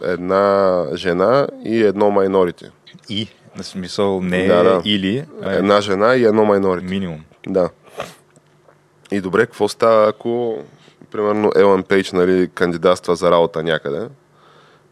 [0.02, 2.64] една жена и едно майнорити.
[3.08, 4.82] И, на смисъл не Да, да.
[4.84, 6.86] или, а Една жена и едно майнорити.
[6.86, 7.20] минимум.
[7.48, 7.70] Да.
[9.10, 10.58] И добре, какво става, ако,
[11.12, 14.08] примерно, Елън Пейдж нали, кандидатства за работа някъде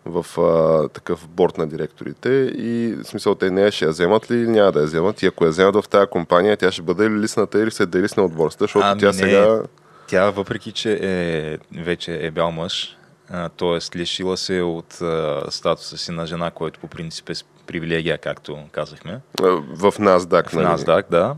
[0.07, 4.37] в а, такъв борт на директорите и в смисъл те нея ще я вземат ли
[4.37, 7.11] или няма да я вземат и ако я вземат в тази компания, тя ще бъде
[7.11, 9.13] ли лисната или се делисне от борста, защото Ами тя не.
[9.13, 9.63] сега...
[10.15, 12.97] Тя, въпреки че е, вече е бял мъж,
[13.31, 13.99] т.е.
[13.99, 17.33] лишила се от а, статуса си на жена, който по принцип е
[17.67, 19.21] привилегия, както казахме.
[19.41, 20.67] В NASDAQ, В нали?
[20.67, 21.37] NASDAQ, да.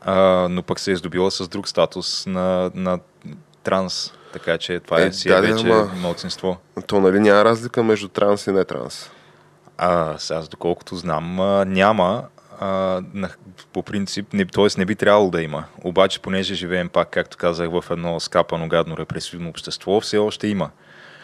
[0.00, 0.14] А,
[0.50, 2.98] но пък се е здобила с друг статус на, на
[3.62, 4.12] транс.
[4.32, 6.56] Така че това е, Е, си да, е да, вече ама- младсинство.
[6.86, 9.10] То нали няма разлика между транс и не транс.
[9.78, 11.36] А, сега, доколкото знам,
[11.72, 12.24] няма.
[12.62, 13.30] А, на,
[13.72, 14.66] по принцип, не, т.е.
[14.78, 15.64] не би трябвало да има.
[15.84, 20.70] Обаче, понеже живеем пак, както казах, в едно скапано, гадно, репресивно общество, все още има.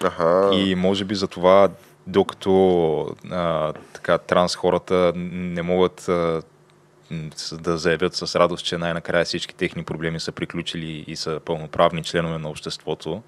[0.04, 0.50] Аха.
[0.52, 1.68] И може би за това,
[2.06, 6.42] докато а, така, транс хората не могат а,
[7.52, 12.38] да заявят с радост, че най-накрая всички техни проблеми са приключили и са пълноправни членове
[12.38, 13.22] на обществото,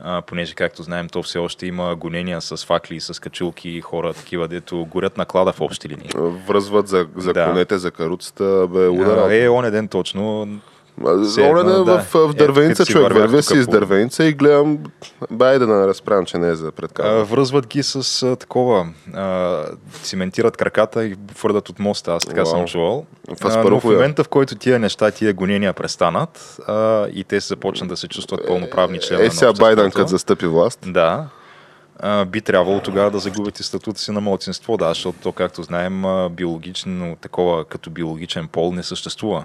[0.00, 4.12] а, понеже, както знаем, то все още има гонения с факли, с качулки и хора
[4.14, 6.10] такива, дето горят наклада в общи линии.
[6.46, 7.46] Връзват за, за Да.
[7.46, 9.34] конете, за каруцата, бе, удара.
[9.36, 10.48] Е, он ден точно.
[11.24, 14.24] Все Оле, едно, да, в, в Е, дървеница си човек, вървя си из по- дървеница
[14.24, 14.78] и гледам,
[15.30, 17.24] бай да не разправям, че не е за А, предкава.
[17.24, 19.62] връзват ги с а, такова, а,
[20.02, 22.46] циментират краката и фърдат от моста, аз така Уау.
[22.46, 23.06] съм чувал.
[23.42, 27.88] А, но в момента, в който тия неща, тия гонения престанат а, и те започнат
[27.88, 30.78] да се чувстват пълноправни членове Е, на сега Байден, като застъпи власт.
[30.86, 31.26] Да,
[32.26, 36.02] би трябвало тогава да загубят и статута си на младсинство, да, защото то, както знаем,
[36.30, 39.44] биологично, такова като биологичен пол не съществува.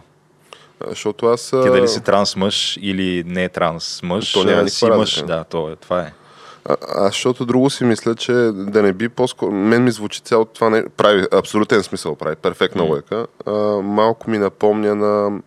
[0.85, 1.49] А, Защото аз...
[1.49, 5.27] Ти дали си транс мъж или не транс мъж, То няма а, си мъж, разлика.
[5.27, 6.13] да, то е, това е.
[6.65, 9.51] А, аз защото друго си мисля, че да не би по-скоро...
[9.51, 10.89] Мен ми звучи цялото това не...
[10.89, 12.89] Прави абсолютен смисъл, прави перфектна М.
[12.89, 13.27] лойка.
[13.45, 15.39] А, малко ми напомня на...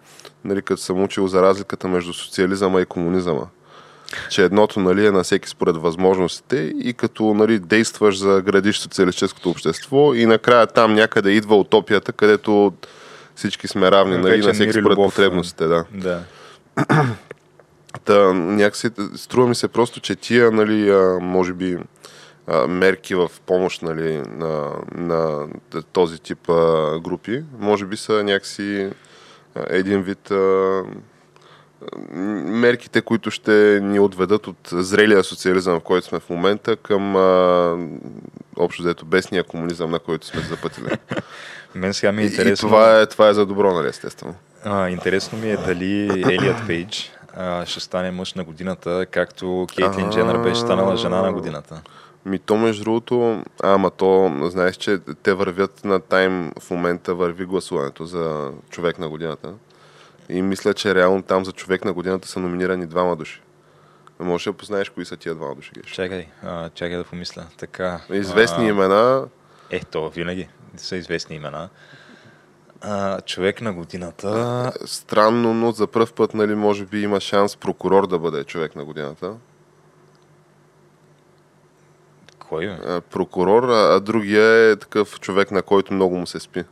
[0.45, 3.43] Нали, като съм учил за разликата между социализъма и комунизъма.
[4.31, 9.51] Че едното нали, е на всеки според възможностите и като нали, действаш за градиш социалистическото
[9.51, 12.73] общество и накрая там някъде идва утопията, където
[13.35, 15.67] всички сме равни нали, на всеки според любов, потребностите.
[15.67, 15.85] Да.
[15.93, 16.23] Да.
[18.05, 21.79] Та, някакси, струва ми се просто, че тия, нали, може би,
[22.69, 25.49] мерки в помощ нали, на, на
[25.93, 26.47] този тип
[27.01, 28.91] групи, може би са някакси
[29.57, 30.33] един вид
[32.45, 37.77] мерките, които ще ни отведат от зрелия социализъм, в който сме в момента, към а,
[38.57, 40.91] общо взето бесния комунизъм, на който сме запътили.
[41.75, 42.69] Мен сега ми е И, интересно.
[42.69, 44.35] и това, е, това е за добро, нали, естествено.
[44.65, 50.11] А, интересно ми е дали Елият Пейдж а, ще стане мъж на годината, както Кейтлин.
[50.11, 51.83] Дженър беше станала жена на годината.
[52.27, 57.45] Ми то между другото, ама то, знаеш, че те вървят на тайм в момента, върви
[57.45, 59.53] гласуването за човек на годината.
[60.29, 63.41] И мисля, че реално там за човек на годината са номинирани двама души.
[64.21, 65.71] Може да познаеш кои са тия двама души.
[65.75, 65.93] Геш.
[65.93, 67.47] Чакай, а, чакай да помисля.
[67.59, 68.01] Така.
[68.13, 69.27] Известни а, имена,
[69.71, 71.69] Е, то винаги са известни имена.
[72.81, 74.73] А, човек на годината.
[74.87, 78.85] странно, но за първ път, нали, може би има шанс прокурор да бъде човек на
[78.85, 79.35] годината.
[82.39, 83.01] Кой е?
[83.01, 86.65] Прокурор, а, а другия е такъв човек, на който много му се спи.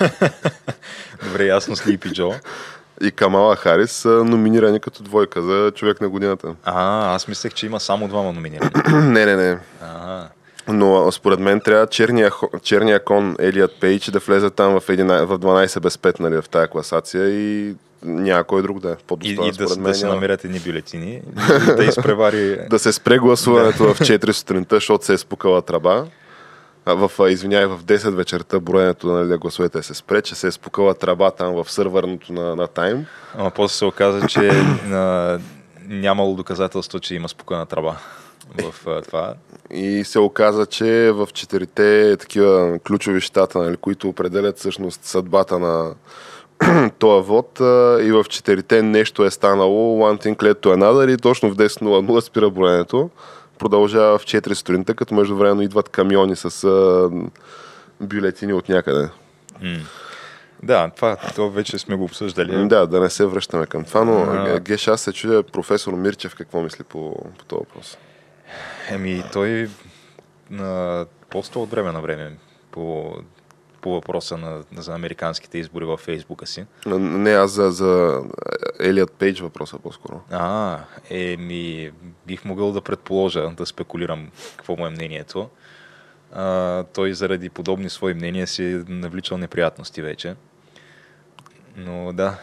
[1.24, 2.32] Добре, ясно Слипи Джо.
[3.00, 6.54] И Камала Харис са номинирани като двойка за човек на годината.
[6.64, 8.70] А, аз мислех, че има само двама номинирани.
[8.92, 9.58] не, не, не.
[9.82, 10.28] А,
[10.68, 15.38] Но според мен трябва черния, черния кон Елият Пейдж да влезе там в, 11, в
[15.38, 19.48] 12 без 5 нали, в тая класация и няма кой друг да е и, по-достоен
[19.48, 19.92] и да, според мен.
[19.92, 21.12] да се намерят едни бюлетини
[21.72, 22.58] и да изпревари.
[22.70, 26.06] Да се спре гласуването в 4 сутринта, защото се е спукала тръба.
[26.94, 30.94] В, извинявай, в 10 вечерта броенето нали, на гласовете се спре, че се е спукала
[30.94, 33.06] траба там в сървърното на, на Тайм.
[33.34, 34.48] Ама после се оказа, че
[34.92, 35.38] а,
[35.88, 37.96] нямало доказателство, че има спукана тръба
[38.62, 39.34] в а, това.
[39.70, 45.94] И се оказа, че в четирите такива ключови щата, нали, които определят всъщност съдбата на
[46.98, 47.50] този вод
[48.02, 52.20] и в четирите нещо е станало, one thing led to another и точно в 10.00
[52.20, 53.10] спира броенето.
[53.58, 57.10] Продължава в 4 сутринта, като междувременно идват камиони с а,
[58.00, 59.08] бюлетини от някъде.
[59.62, 59.76] М.
[60.62, 62.68] Да, това то вече сме го обсъждали.
[62.68, 64.60] Да, да не се връщаме към това, но А.
[64.60, 67.98] Геш, аз се чудя професор Мирчев какво мисли по, по този въпрос.
[68.90, 69.68] Еми, той
[70.50, 72.36] на поста от време на време
[72.70, 73.14] по,
[73.86, 76.66] по въпроса на, за американските избори във Фейсбука си.
[76.86, 78.22] Не, аз за, за
[78.80, 80.20] Елият Пейдж въпроса по-скоро.
[80.30, 80.78] А,
[81.10, 81.90] еми,
[82.26, 85.48] бих могъл да предположа, да спекулирам какво му е мнението.
[86.32, 90.34] А, той заради подобни свои мнения си е навличал неприятности вече.
[91.76, 92.38] Но да,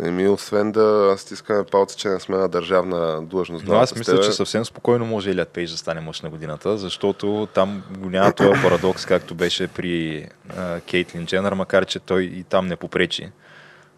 [0.00, 3.64] Еми, освен да стискаме палца, че не сме на държавна длъжност.
[3.66, 4.24] Но аз мисля, тебе.
[4.24, 8.32] че съвсем спокойно може Илият Пейдж да стане мъж на годината, защото там го няма
[8.36, 10.26] този парадокс, както беше при
[10.56, 13.30] а, Кейтлин Дженър, макар че той и там не попречи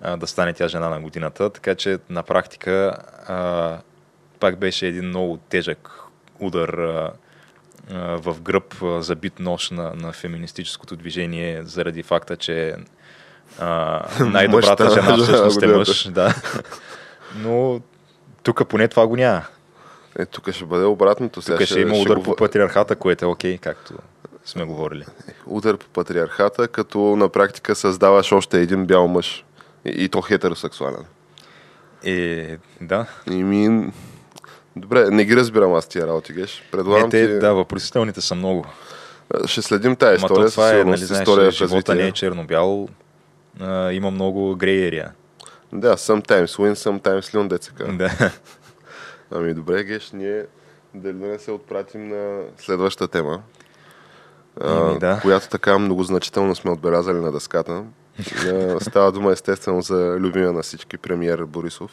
[0.00, 1.50] а, да стане тя жена на годината.
[1.50, 3.78] Така че на практика а,
[4.40, 6.00] пак беше един много тежък
[6.40, 7.12] удар а,
[7.92, 12.76] а, в гръб, а, забит нож на, на феминистическото движение заради факта, че
[13.58, 16.08] а, най-добрата жена на всъщност е мъж.
[16.08, 16.34] Да.
[17.36, 17.80] Но
[18.42, 19.42] тук поне това го няма.
[20.18, 21.40] Е, тук ще бъде обратното.
[21.40, 23.92] Тук ще има удар го- по патриархата, което е окей, както
[24.44, 25.04] сме говорили.
[25.46, 29.44] Удар по патриархата, като на практика създаваш още един бял мъж.
[29.84, 31.04] И, и то хетеросексуален.
[32.04, 33.06] Е, да.
[33.30, 33.92] И ми...
[34.76, 36.62] Добре, не ги разбирам аз тия работи, Геш.
[36.72, 37.38] Предлагам Е, те, ти...
[37.38, 38.66] да, въпросителните са много.
[39.46, 40.46] Ще следим тази Ама история.
[40.46, 42.88] то това е, нали, знаеш, история живота не е черно-бял.
[43.60, 45.12] А, има много грей ерия.
[45.72, 47.72] Да, sometimes win, sometimes learn, деца.
[47.92, 48.32] Да.
[49.30, 50.46] Ами добре, Геш, ние
[50.94, 53.42] дали да не се отпратим на следващата тема,
[54.60, 55.18] Ами, да.
[55.22, 57.84] която така много значително сме отбелязали на дъската.
[58.80, 61.90] Става дума естествено за любимия на всички премиер Борисов.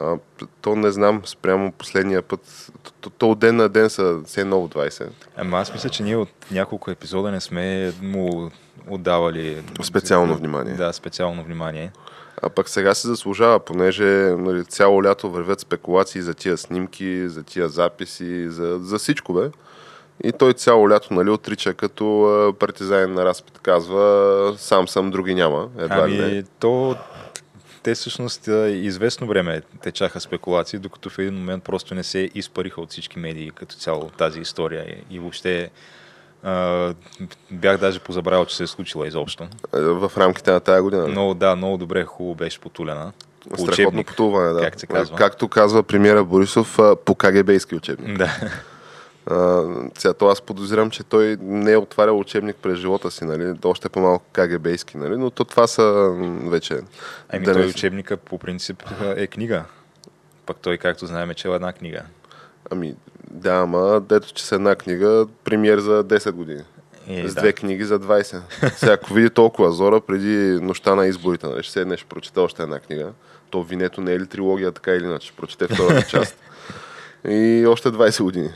[0.00, 0.16] А,
[0.60, 4.44] то не знам, спрямо последния път, то, то, то от ден на ден са все
[4.44, 5.08] ново 20.
[5.36, 8.50] Ама аз мисля, че ние от няколко епизода не сме му
[8.88, 9.62] отдавали...
[9.82, 10.74] Специално внимание.
[10.74, 11.92] Да, специално внимание.
[12.42, 14.04] А пък сега се заслужава, понеже
[14.38, 19.50] нали, цяло лято вървят спекулации за тия снимки, за тия записи, за, за всичко бе.
[20.24, 23.58] И той цяло лято нали, отрича като партизанин на разпит.
[23.62, 25.68] Казва, сам съм, други няма.
[25.78, 26.42] Едва Ами, не.
[26.42, 26.96] то
[27.82, 32.90] те всъщност известно време течаха спекулации, докато в един момент просто не се изпариха от
[32.90, 35.70] всички медии като цяло тази история и, въобще
[36.42, 36.94] а,
[37.50, 39.48] бях даже позабравил, че се е случила изобщо.
[39.72, 41.08] В рамките на тая година.
[41.08, 43.12] Но да, много добре, хубаво беше потулена.
[43.50, 44.06] По Страхотно учебник.
[44.06, 44.60] пътуване, да.
[44.60, 45.16] как се казва.
[45.16, 48.18] Както казва премиера Борисов, по КГБ-ски учебник.
[48.18, 48.30] Да.
[49.98, 53.54] Сега, то аз подозирам, че той не е отварял учебник през живота си, нали?
[53.64, 55.16] Още по-малко КГБ-ски, нали?
[55.16, 56.14] Но то това са
[56.44, 56.80] вече...
[57.28, 58.82] Ами да той не- учебника по принцип
[59.16, 59.64] е книга.
[60.46, 62.02] Пък той, както знаем, е чел една книга.
[62.70, 62.94] Ами,
[63.30, 66.62] да, ама дето, че с една книга, премиер за 10 години.
[67.08, 67.40] Е, с да.
[67.40, 68.40] две книги за 20.
[68.74, 72.62] Сега, ако види толкова зора преди нощта на изборите, нали, ще седне, ще прочете още
[72.62, 73.12] една книга.
[73.50, 76.36] То винето не е ли трилогия, така или иначе, прочете втората част.
[77.28, 78.50] И още 20 години.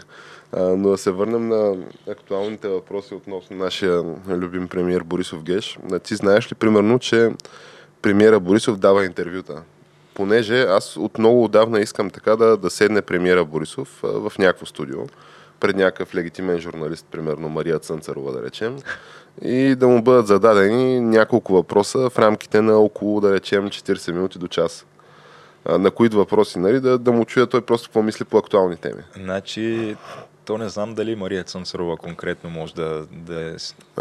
[0.56, 1.76] Но да се върнем на
[2.10, 5.78] актуалните въпроси относно нашия любим премиер Борисов Геш.
[6.02, 7.30] Ти знаеш ли, примерно, че
[8.02, 9.62] премиера Борисов дава интервюта?
[10.14, 14.98] Понеже аз от много отдавна искам така да, да седне премиера Борисов в някакво студио,
[15.60, 18.78] пред някакъв легитимен журналист, примерно Мария Цънцарова, да речем,
[19.42, 24.38] и да му бъдат зададени няколко въпроса в рамките на около, да речем, 40 минути
[24.38, 24.86] до час.
[25.78, 29.02] На които въпроси, нали, да, да му чуя той просто какво мисли по актуални теми.
[29.16, 29.96] Значи,
[30.44, 33.54] то не знам дали Мария Цънцарова конкретно може да, да е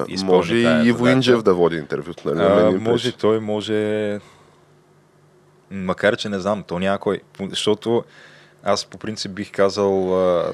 [0.08, 1.08] изпълни Може и Иво.
[1.08, 2.38] Инджев да води интервюто, нали?
[2.38, 3.18] на А, може пречи.
[3.18, 4.20] той, може...
[5.72, 7.22] Макар, че не знам, то някой.
[7.50, 8.04] Защото
[8.64, 10.54] аз по принцип бих казал а,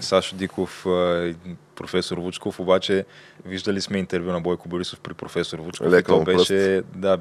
[0.00, 1.34] Сашо Диков а,
[1.74, 3.04] професор Вучков, обаче
[3.44, 5.90] виждали сме интервю на Бойко Борисов при професор Вучков.
[5.90, 7.18] Лека то беше, да,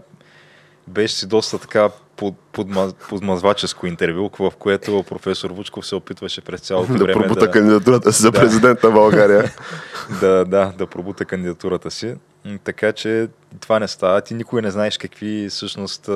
[0.88, 6.62] беше си доста така под, подма, подмазваческо интервю, в което професор Вучков се опитваше през
[6.62, 8.40] цялото да време пробута да, кандидатурата си за Да.
[8.40, 9.52] президент на България.
[10.20, 12.16] да, да, да пробута кандидатурата си.
[12.64, 13.28] Така че
[13.60, 14.22] това не става.
[14.22, 16.10] Ти никой не знаеш какви всъщност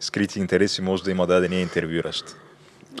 [0.00, 2.36] скрити интереси може да има дадения интервюиращ.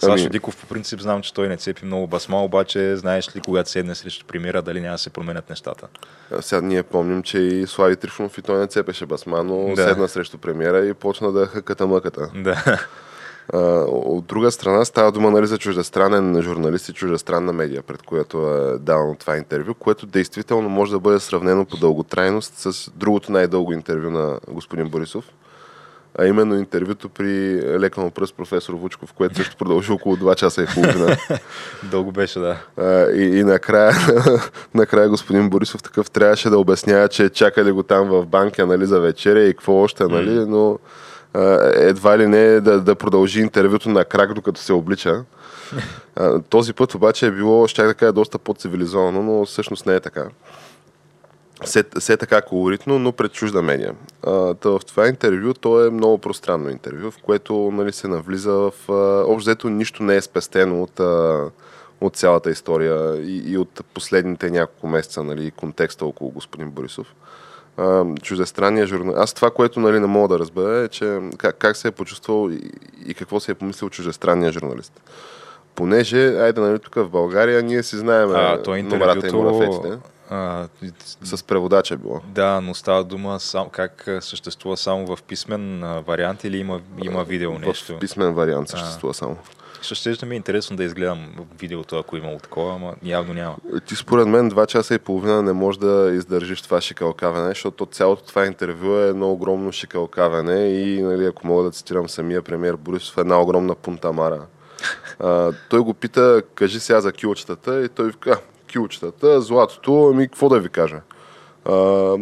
[0.00, 0.30] Сашо ами...
[0.30, 3.94] Диков по принцип знам, че той не цепи много басма, обаче знаеш ли, когато седне
[3.94, 5.88] срещу премиера, дали няма да се променят нещата?
[6.30, 9.88] А, сега ние помним, че и Слави Трифонов и той не цепеше басма, но да.
[9.88, 12.30] седна срещу премиера и почна да хъката мъката.
[12.34, 12.86] Да.
[13.52, 18.38] А, от друга страна става дума нали, за чуждестранен журналист и чуждестранна медия, пред която
[18.38, 23.72] е дадено това интервю, което действително може да бъде сравнено по дълготрайност с другото най-дълго
[23.72, 25.24] интервю на господин Борисов
[26.18, 30.66] а именно интервюто при лекано пръст професор Вучков, което също продължи около 2 часа и
[30.74, 31.16] половина.
[31.82, 32.56] Дълго беше, да.
[32.76, 33.92] А, и, и накрая,
[34.74, 39.00] накрая господин Борисов такъв трябваше да обяснява, че чакали го там в банка нали, за
[39.00, 40.78] вечеря и какво още, нали, но
[41.34, 45.24] а, едва ли не да, да продължи интервюто на крак, докато се облича.
[46.16, 50.00] А, този път обаче е било, ще да кажа, доста по-цивилизовано, но всъщност не е
[50.00, 50.24] така
[51.62, 53.94] все, все така колоритно, но пред чужда медия.
[54.26, 54.30] А,
[54.64, 58.72] в това интервю, то е много пространно интервю, в което нали, се навлиза в...
[59.26, 61.44] Общо взето нищо не е спестено от, а,
[62.00, 67.14] от цялата история и, и от последните няколко месеца, нали, контекста около господин Борисов.
[67.76, 69.14] А, чуждестранния журнал.
[69.16, 72.50] Аз това, което нали, не мога да разбера е, че как, как се е почувствал
[72.50, 72.70] и,
[73.06, 75.00] и какво се е помислил чуждестранния журналист.
[75.74, 79.98] Понеже, айде, нали, тук в България ние си знаем а, той номерата и мурафетите.
[80.34, 80.68] А,
[81.22, 82.20] с преводача е било.
[82.26, 87.58] Да, но става дума сам, как съществува само в писмен вариант или има, има видео
[87.58, 87.96] нещо?
[87.96, 89.14] В писмен вариант съществува а.
[89.14, 89.36] само.
[89.92, 93.56] Ще ще ми е интересно да изгледам видеото, ако имало такова, ама явно няма.
[93.86, 98.22] Ти според мен два часа и половина не можеш да издържиш това шикалкавене, защото цялото
[98.22, 103.18] това интервю е едно огромно шикалкавене и, нали, ако мога да цитирам самия премьер Борисов,
[103.18, 104.40] една огромна пунтамара.
[105.20, 108.40] А, той го пита, кажи сега за килчетата и той вика,
[108.74, 111.00] килчетата, златото, ами какво да ви кажа?
[111.64, 112.16] А,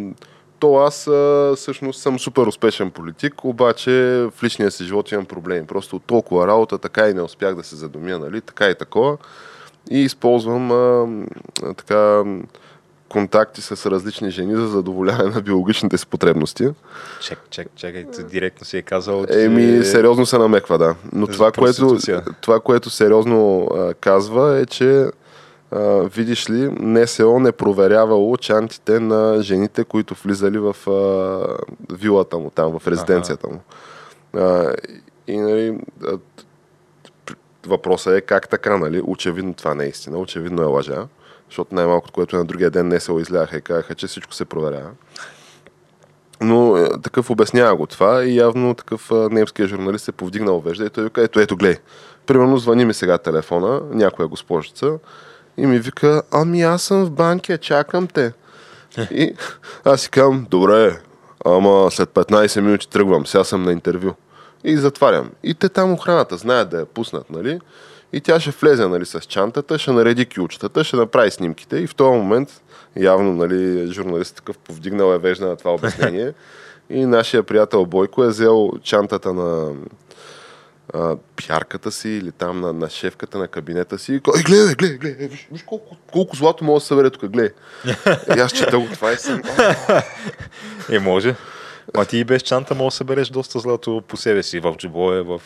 [0.59, 3.91] то аз а, всъщност съм супер успешен политик, обаче
[4.35, 5.67] в личния си живот имам проблеми.
[5.67, 8.41] Просто толкова работа, така и не успях да се задумя, нали?
[8.41, 9.17] така и такова.
[9.91, 11.07] И използвам а,
[11.63, 12.23] а, така
[13.09, 16.67] контакти с различни жени за задоволяване на биологичните си потребности.
[17.21, 19.45] Чек, чек, чекай, директно си е казал, че...
[19.45, 20.95] Еми, сериозно се намеква, да.
[21.13, 21.97] Но това което,
[22.41, 25.05] това, което сериозно а, казва е, че
[25.75, 31.57] а, видиш ли, НСО не проверявало чантите на жените, които влизали в а,
[31.95, 33.59] вилата му, там, в резиденцията му.
[34.35, 34.73] А,
[35.27, 35.77] и нали,
[37.65, 39.01] въпросът е как така, нали?
[39.05, 41.07] Очевидно това не е истина, очевидно е лъжа,
[41.49, 44.89] защото най-малкото, което на другия ден НСО изляха и казаха, че всичко се проверява.
[46.41, 50.89] Но е, такъв обяснява го това и явно такъв немския журналист се повдигнал вежда и
[50.89, 51.77] той вика, ето, ето, гледай.
[52.25, 54.99] Примерно звъни ми сега телефона, някоя госпожица,
[55.57, 58.33] и ми вика, ами аз съм в банкия, чакам те.
[59.11, 59.35] И
[59.83, 60.99] аз си казвам, добре,
[61.45, 64.13] ама след 15 минути тръгвам, сега съм на интервю.
[64.63, 65.31] И затварям.
[65.43, 67.59] И те там охраната знаят да я пуснат, нали?
[68.13, 71.95] И тя ще влезе нали, с чантата, ще нареди кючетата, ще направи снимките и в
[71.95, 72.61] този момент
[72.95, 76.33] явно нали, журналист такъв повдигнал е вежда на това обяснение.
[76.89, 79.73] и нашия приятел Бойко е взел чантата на
[80.93, 84.97] а, пиарката си или там на, на шефката на кабинета си и казва, гледай, гледай,
[84.97, 87.49] гледай, виж, виж колко, колко злато може да се събере тук, гледай.
[88.37, 89.41] и аз чета го това и съм...
[90.89, 91.35] е, може.
[91.93, 95.41] А ти без чанта може да събереш доста злато по себе си, в джобое, в...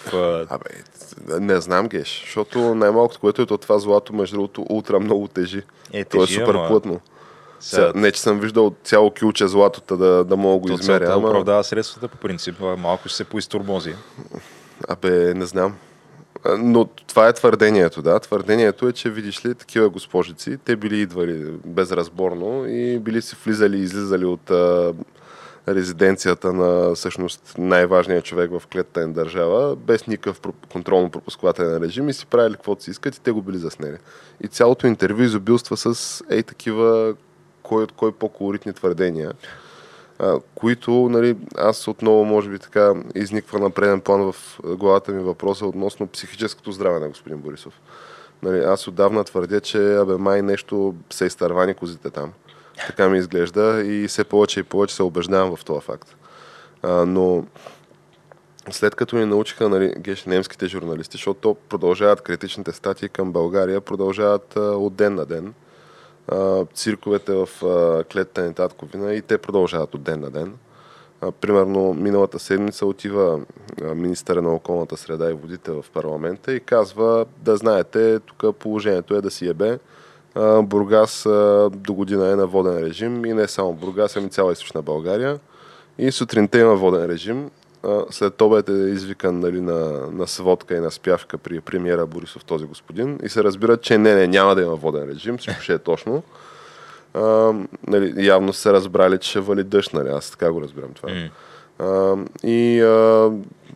[0.50, 0.66] Абе,
[1.39, 5.62] не знам, Геш, защото най-малкото, което е то това злато, между другото, ултра много тежи.
[5.93, 6.68] Е, тежи, То е супер ама...
[6.68, 7.00] плътно.
[7.60, 11.06] Сега, не, че съм виждал цяло килче златото да, да мога го измеря.
[11.06, 11.28] Това ама...
[11.28, 12.56] оправдава средствата по принцип.
[12.78, 13.95] Малко ще се поизтурмози.
[14.88, 15.75] Абе, не знам.
[16.59, 18.19] Но това е твърдението, да.
[18.19, 23.78] Твърдението е, че видиш ли такива госпожици, те били идвали безразборно и били си влизали
[23.78, 24.93] и излизали от а,
[25.67, 30.41] резиденцията на всъщност най-важният човек в клетта държава, без никакъв
[30.73, 33.97] контролно-пропусквателен режим и си правили каквото си искат и те го били заснели.
[34.43, 37.15] И цялото интервю изобилства с ей такива
[37.63, 39.32] кой от кой по-колоритни твърдения
[40.55, 45.65] които, нали, аз отново, може би така, изниква на преден план в главата ми въпроса
[45.65, 47.74] относно психическото здраве на господин Борисов.
[48.43, 52.32] Нали, аз отдавна твърдя, че абе май нещо се изтървани козите там.
[52.88, 56.15] Така ми изглежда и все повече и повече се убеждавам в това факт.
[56.84, 57.45] А, но
[58.72, 64.57] след като ни научиха нали, геш немските журналисти, защото продължават критичните статии към България, продължават
[64.57, 65.53] а, от ден на ден
[66.28, 67.49] а, цирковете в
[68.11, 70.53] клетата ни татковина и те продължават от ден на ден.
[71.21, 73.39] А, примерно миналата седмица отива
[73.95, 79.21] министъра на околната среда и водите в парламента и казва да знаете, тук положението е
[79.21, 79.80] да си ебе.
[80.36, 84.51] А, Бургас а, до година е на воден режим и не само Бургас, ами цяла
[84.51, 85.39] източна България.
[85.97, 87.49] И сутринта има воден режим.
[88.10, 92.66] След обед е извикан нали, на, на сводка и на спявка при премиера Борисов този
[92.66, 95.78] господин и се разбира, че не, не, няма да има воден режим, всичко ще е
[95.78, 96.24] точно.
[97.14, 97.54] А,
[97.88, 100.10] нали, явно се разбрали, че ще вали дъжд, нали?
[100.10, 101.10] аз така го разбирам това.
[101.80, 103.32] А, и а,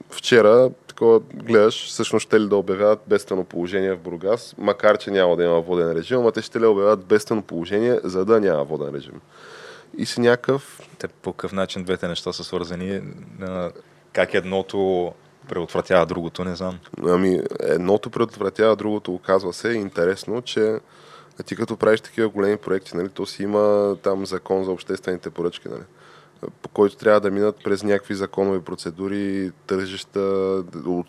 [0.09, 5.36] вчера такова гледаш, всъщност ще ли да обявяват бедствено положение в Бургас, макар че няма
[5.36, 8.95] да има воден режим, ама те ще ли обявяват бедствено положение, за да няма воден
[8.95, 9.22] режим.
[9.97, 13.01] И си някакъв Те по какъв начин двете неща са свързани?
[14.14, 15.14] Как едното
[15.49, 16.80] предотвратява другото, не знам.
[17.07, 19.70] Ами, едното предотвратява, другото оказва се.
[19.70, 20.80] Интересно, че
[21.45, 25.68] ти като правиш такива големи проекти, нали, то си има там закон за обществените поръчки,
[25.70, 25.84] нали,
[26.62, 30.64] по който трябва да минат през някакви законови процедури, тържища,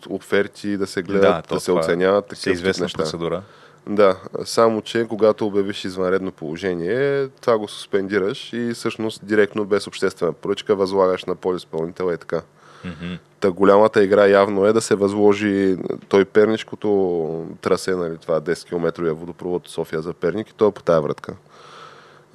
[0.09, 2.97] оферти, да се гледат, да, то се оценяват, такива тип известна неща.
[2.97, 3.43] процедура.
[3.87, 10.33] Да, само че когато обявиш извънредно положение, това го суспендираш и всъщност директно без обществена
[10.33, 12.41] поръчка възлагаш на подизпълнител и така.
[12.85, 13.13] Мгм.
[13.39, 15.77] Та голямата игра явно е да се възложи
[16.09, 20.83] той пернишкото трасе, нали, това 10 км водопровод София за Перник и той е по
[20.83, 21.33] тая вратка.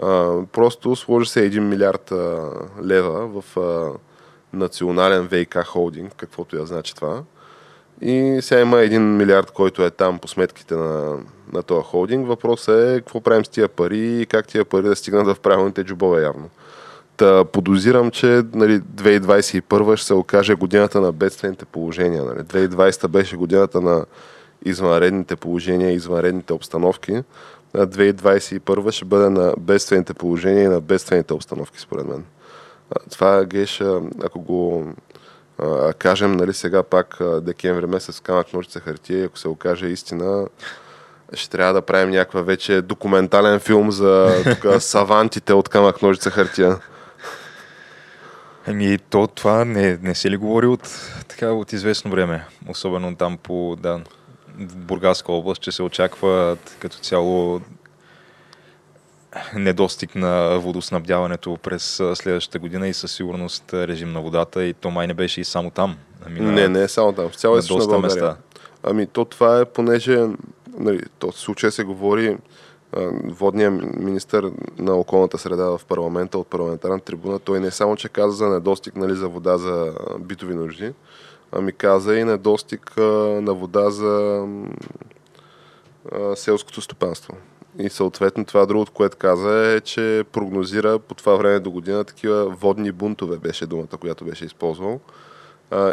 [0.03, 2.51] А, просто сложи се 1 милиард а,
[2.84, 3.99] лева в а,
[4.53, 7.22] национален ВИК холдинг, каквото я значи това.
[8.01, 11.18] И сега има 1 милиард, който е там по сметките на,
[11.53, 12.28] на този холдинг.
[12.28, 15.84] Въпросът е какво правим с тия пари и как тия пари да стигнат в правилните
[15.84, 16.51] джобове явно.
[17.19, 22.25] Та подозирам, че нали, 2021 ще се окаже годината на бедствените положения.
[22.25, 22.39] Нали.
[22.39, 24.05] 2020 беше годината на
[24.64, 27.23] извънредните положения извънредните обстановки.
[27.75, 32.25] А 2021 ще бъде на бедствените положения и на бедствените обстановки, според мен.
[33.11, 34.87] Това геш, а, ако го
[35.59, 40.47] а, кажем, нали, сега пак декември месец камък ножица хартия, ако се окаже истина,
[41.33, 46.79] ще трябва да правим някаква вече документален филм за тук, савантите от камък ножица хартия.
[48.69, 50.89] Ами то това не, не се ли говори от,
[51.29, 54.01] така, от известно време, особено там по да,
[54.59, 57.61] Бургаска област, че се очаква като цяло
[59.55, 61.83] недостиг на водоснабдяването през
[62.14, 65.71] следващата година и със сигурност режим на водата и то май не беше и само
[65.71, 65.97] там.
[66.27, 67.29] Ами, на- Не, не е само там.
[67.29, 68.03] В цяла на източна България.
[68.03, 68.37] места.
[68.83, 70.19] Ами то това е, понеже
[70.79, 72.37] нали, то случая се говори
[72.93, 78.09] а, водният министър на околната среда в парламента от парламентарна трибуна, той не само, че
[78.09, 80.93] каза за недостиг нали, за вода за битови нужди,
[81.53, 84.45] ами каза и недостиг на вода за
[86.34, 87.34] селското стопанство.
[87.78, 92.49] И съответно това другото, което каза е, че прогнозира по това време до година такива
[92.49, 95.01] водни бунтове беше думата, която беше използвал.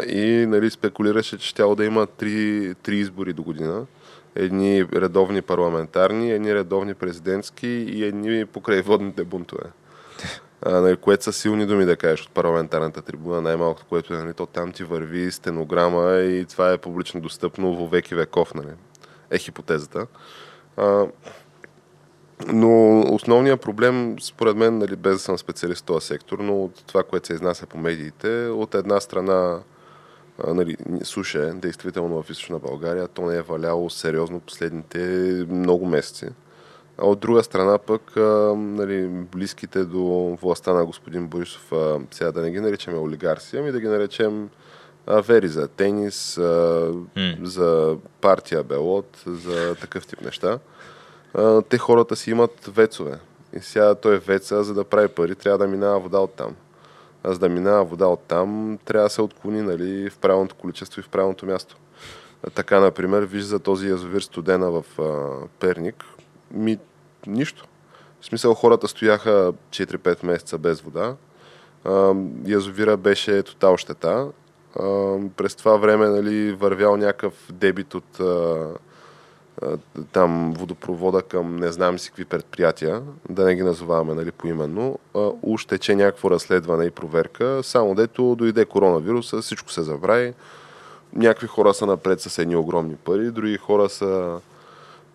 [0.08, 3.86] И нали, спекулираше, че щяло да има три, три избори до година.
[4.36, 9.64] Едни редовни парламентарни, едни редовни президентски и едни покрай водните бунтове.
[10.66, 14.46] Нали, което са силни думи да кажеш от парламентарната трибуна, най-малкото, което е, нали, то
[14.46, 18.68] там ти върви стенограма и това е публично достъпно во веки веков, нали,
[19.30, 20.06] е хипотезата.
[20.76, 21.06] А,
[22.46, 26.84] но основният проблем, според мен, нали, без да съм специалист в този сектор, но от
[26.86, 29.58] това, което се изнася по медиите, от една страна
[30.46, 34.98] нали, суша е, действително в източна България, то не е валяло сериозно последните
[35.48, 36.28] много месеци.
[36.98, 42.32] А от друга страна пък, а, нали, близките до властта на господин Борисов, а, сега
[42.32, 44.48] да не ги наричаме олигарси, ами да ги наречем
[45.06, 46.92] а, вери за тенис, а,
[47.42, 50.58] за партия Белот, за такъв тип неща.
[51.34, 53.18] А, те хората си имат вецове.
[53.52, 56.56] И сега той веца, за да прави пари, трябва да минава вода от там.
[57.26, 61.02] За да минава вода от там, трябва да се отклони нали, в правилното количество и
[61.02, 61.76] в правилното място.
[62.54, 66.04] Така, например, виж за този язовир студена в а, Перник,
[66.50, 66.78] ми
[67.26, 67.64] нищо.
[68.20, 71.16] В смисъл хората стояха 4-5 месеца без вода.
[71.84, 72.14] А,
[72.44, 74.28] язовира беше тотал щета.
[74.80, 78.66] А, през това време нали, вървял някакъв дебит от а,
[80.12, 84.98] там водопровода към не знам си какви предприятия, да не ги назоваваме нали, поименно,
[85.42, 90.34] уж тече някакво разследване и проверка, само дето дойде коронавируса, всичко се забрави,
[91.12, 94.40] някакви хора са напред с едни огромни пари, други хора са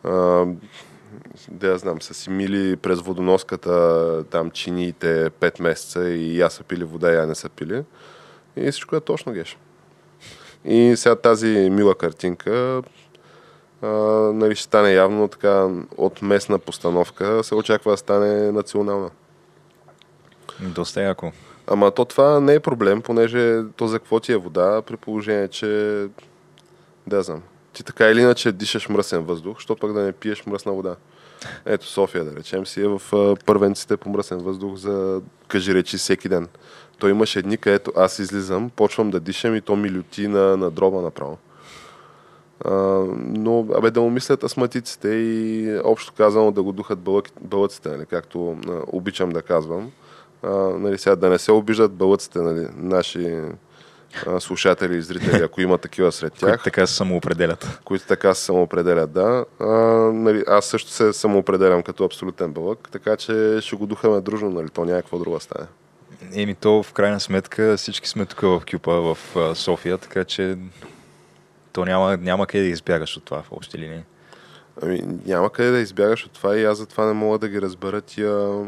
[0.04, 0.46] а,
[1.52, 6.64] да я знам, са си мили през водоноската там чиниите 5 месеца и я са
[6.64, 7.84] пили вода, я не са пили.
[8.56, 9.58] И всичко е точно геш.
[10.66, 12.82] И сега тази мила картинка
[13.82, 13.88] а,
[14.34, 19.10] нали, ще стане явно така от местна постановка, се очаква да стане национална.
[20.60, 21.32] Доста яко.
[21.68, 25.48] Ама то това не е проблем, понеже то за какво ти е вода, при положение,
[25.48, 25.68] че
[27.08, 27.42] да знам.
[27.74, 30.96] ти така или иначе дишаш мръсен въздух, защото пък да не пиеш мръсна вода.
[31.66, 33.02] Ето София, да речем, си е в
[33.46, 36.48] първенците по мръсен въздух за, кажи речи, всеки ден.
[37.00, 40.72] Той имаше дни, където аз излизам, почвам да дишам и то ми люти на, на
[40.72, 41.38] дроба направо.
[43.18, 47.00] Но, абе, да му мислят астматиците и общо казано да го духат
[47.42, 48.58] бълъците, нали, както
[48.88, 49.92] обичам да казвам.
[50.44, 53.42] А, нали, сега да не се обиждат бълъците, нали, наши
[54.40, 56.50] слушатели и зрители, ако има такива сред тях.
[56.50, 57.80] Които така се самоопределят.
[57.86, 59.46] Които така се самоопределят, да.
[59.60, 59.66] А,
[60.14, 64.70] нали, аз също се самоопределям като абсолютен бълък, така че ще го духаме дружно, нали,
[64.70, 65.68] то някаква друга стане.
[66.36, 69.18] Еми то в крайна сметка всички сме тук в Кюпа, в
[69.56, 70.58] София, така че
[71.74, 74.04] то няма, няма къде да избягаш от това в общи линии.
[74.82, 78.02] Ами, няма къде да избягаш от това и аз затова не мога да ги разбера
[78.02, 78.66] тия,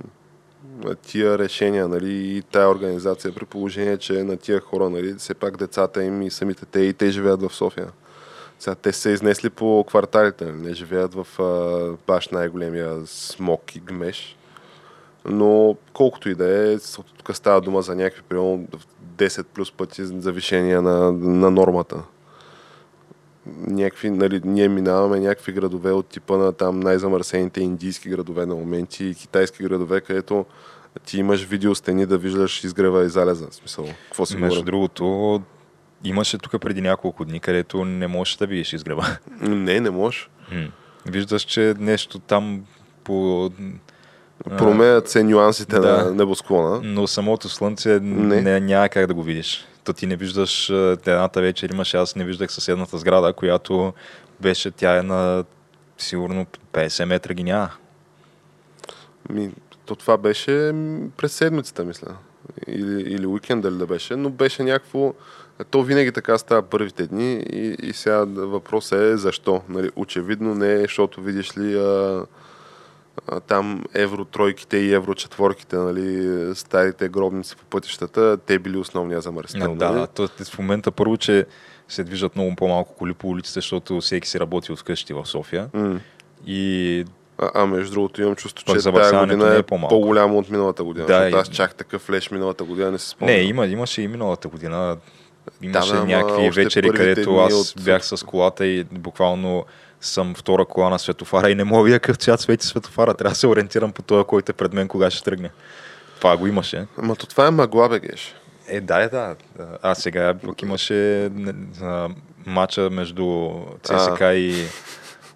[1.02, 5.58] тия решения нали, и тая организация при положение, че на тия хора, нали, все пак
[5.58, 7.88] децата им и самите те и те живеят в София.
[8.60, 13.80] Сега те са изнесли по кварталите, нали, не живеят в а, баш най-големия смок и
[13.80, 14.38] гмеш.
[15.26, 16.78] Но колкото и да е,
[17.18, 18.68] тук става дума за някакви примерно
[19.18, 22.04] 10 плюс пъти завишения на, на нормата
[23.68, 29.06] някакви, нали, ние минаваме някакви градове от типа на там най-замърсените индийски градове на моменти
[29.06, 30.46] и китайски градове, където
[31.06, 33.48] ти имаш видеостени да виждаш изгрева и залеза.
[33.50, 35.42] В смисъл, какво си Между другото,
[36.04, 39.18] имаше тук преди няколко дни, където не можеш да видиш изгрева.
[39.42, 40.30] Не, не можеш.
[41.06, 42.66] Виждаш, че нещо там
[43.04, 43.50] по...
[44.58, 46.82] Променят се нюансите да, на небосклона.
[46.84, 48.42] Но самото слънце не.
[48.42, 49.68] Не, няма как да го видиш.
[49.84, 53.94] То ти не виждаш едната вечер имаше, аз не виждах съседната сграда, която
[54.42, 55.44] беше, тя е на
[55.98, 57.70] сигурно 50 метра ги няма.
[59.30, 59.52] Ми,
[59.86, 60.52] то това беше
[61.18, 62.16] през седмицата, мисля.
[62.68, 65.14] Или, или уикенда ли да беше, но беше някакво...
[65.70, 69.62] То винаги така става първите дни и, и сега въпросът е защо.
[69.70, 72.26] Нали, очевидно не е, защото видиш ли а,
[73.48, 79.76] там евротройките и еврочетворките, нали, старите гробници по пътищата, те били основния замърсител.
[79.76, 80.00] Да, нали?
[80.00, 81.46] да, то в момента първо, че
[81.88, 85.68] се движат много по-малко коли по улиците, защото всеки си работи от къщи в София.
[85.68, 86.00] Mm.
[86.46, 87.06] И
[87.38, 89.96] а, а между другото имам чувство, че тази година е, е по-малко.
[89.96, 91.06] по-голямо от миналата година.
[91.06, 93.36] Да, аз чак такъв флеш миналата година не се спомням.
[93.36, 94.98] Не, има, имаше и миналата година.
[95.62, 97.84] Имаше да, някакви вечери, където аз от...
[97.84, 99.66] бях с колата и буквално
[100.04, 103.14] съм втора кола на светофара и не мога да какъв цвят свети светофара.
[103.14, 105.50] Трябва да се ориентирам по това, който е пред мен, кога ще тръгне.
[106.18, 106.88] Това го имаше.
[106.98, 108.36] Ама то това е магла, бегеш.
[108.68, 109.36] Е, да, е, да.
[109.82, 111.26] А сега пък имаше
[111.82, 112.10] а,
[112.46, 113.52] матча между
[113.84, 114.34] ЦСК а.
[114.34, 114.68] и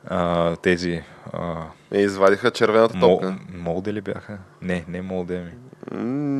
[0.08, 1.02] а, тези...
[1.34, 3.36] А, е, извадиха червената топка.
[3.54, 4.38] Молде ли бяха?
[4.62, 5.52] Не, не Молде ми.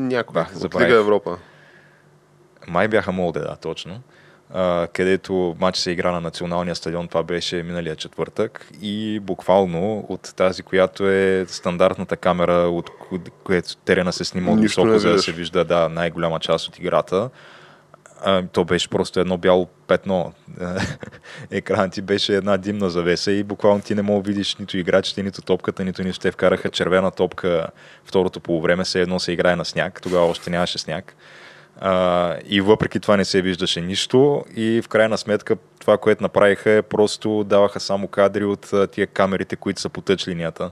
[0.08, 0.42] Някой.
[0.64, 1.38] От Лига Европа.
[2.68, 4.00] Май бяха Молде, да, точно
[4.92, 10.62] където матч се игра на националния стадион, това беше миналия четвъртък и буквално от тази,
[10.62, 12.90] която е стандартната камера, от
[13.44, 17.30] която терена се снима от високо, за да се вижда да, най-голяма част от играта.
[18.20, 20.32] А, то беше просто едно бяло петно.
[21.50, 25.22] Екран ти беше една димна завеса и буквално ти не мога да видиш нито играчите,
[25.22, 26.22] нито топката, нито нищо.
[26.22, 27.66] Те вкараха червена топка
[28.04, 30.00] второто полувреме, се едно се играе на сняг.
[30.02, 31.16] Тогава още нямаше сняг.
[31.80, 36.70] А, и въпреки това не се виждаше нищо и в крайна сметка това, което направиха
[36.70, 40.70] е просто даваха само кадри от тия камерите, които са по тъч линията.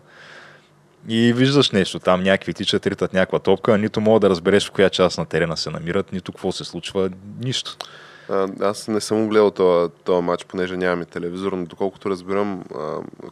[1.09, 4.91] И виждаш нещо там, някакви тичат, ритат някаква топка, нито мога да разбереш в коя
[4.91, 7.77] част на терена се намират, нито какво се случва, нищо.
[8.61, 12.62] Аз не съм гледал този, матч, понеже нямаме телевизор, но доколкото разбирам,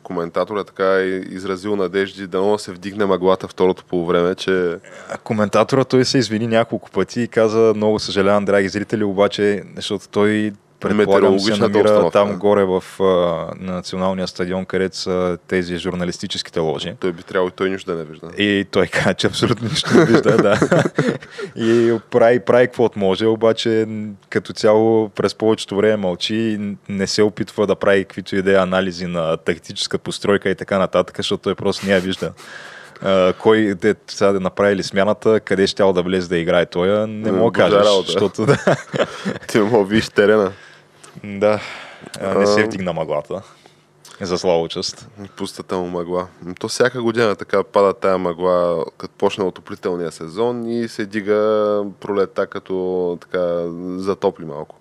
[0.03, 4.76] коментатора така е изразил надежди да се вдигне мъглата второто по време, че...
[5.11, 10.09] А коментатора той се извини няколко пъти и каза много съжалявам, драги зрители, обаче, защото
[10.09, 13.05] той предполагам се намира там горе в а,
[13.64, 16.95] на националния стадион, където са тези журналистическите ложи.
[17.01, 18.27] Той би трябвало и той нищо да не вижда.
[18.39, 20.59] И той каза, че абсолютно нищо не вижда, да.
[21.57, 23.87] и прави, прави каквото може, обаче
[24.29, 26.59] като цяло през повечето време мълчи
[26.89, 30.79] не се опитва да прави каквито и да е анализи на тактическа постройка и така
[30.79, 32.33] нататък, защото той просто не я вижда.
[33.03, 37.33] Uh, кой де, сега да направили смяната, къде ще да влезе да играе той, не
[37.33, 38.59] мога да кажеш, защото да.
[39.49, 40.53] Ти мога виж терена.
[41.25, 41.61] Да,
[42.37, 43.43] не се вдигна мъглата.
[44.20, 45.09] За слава част.
[45.37, 46.27] Пустата му мъгла.
[46.61, 52.47] То всяка година така пада тая мъгла, като почне отоплителния сезон и се дига пролета,
[52.47, 53.64] като така
[53.97, 54.77] затопли малко.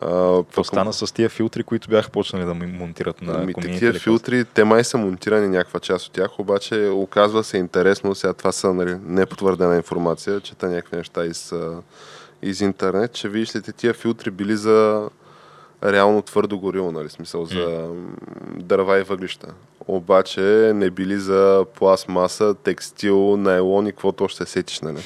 [0.00, 4.64] Какво стана с тия филтри, които бяха почнали да монтират на ами, Тия филтри, те
[4.64, 8.96] май са монтирани някаква част от тях, обаче оказва се интересно, сега това са нали,
[9.04, 11.52] непотвърдена информация, чета някакви неща из,
[12.42, 15.08] из интернет, че ли тия филтри били за
[15.84, 17.90] реално твърдо горило, нали, смисъл за
[18.56, 19.54] дърва и въглища.
[19.86, 25.02] Обаче не били за пластмаса, текстил, найлон и каквото още се сетиш, нали.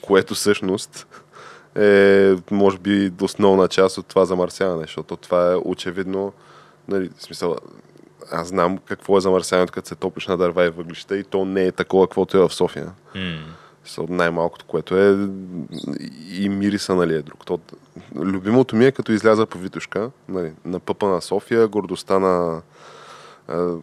[0.00, 1.06] Което всъщност
[1.76, 6.32] е, може би, основна част от това замърсяване, защото това е очевидно,
[6.88, 7.56] нали, в смисъл,
[8.32, 11.64] аз знам какво е замърсяването, като се топиш на дърва и въглища и то не
[11.64, 12.92] е такова, каквото е в София.
[13.98, 15.28] От най-малкото, което е
[16.30, 17.46] и мириса, нали, е друг.
[17.46, 17.60] То,
[18.16, 22.62] любимото ми е като изляза по Витушка, нали, на пъпа на София, гордостта на
[23.48, 23.74] а,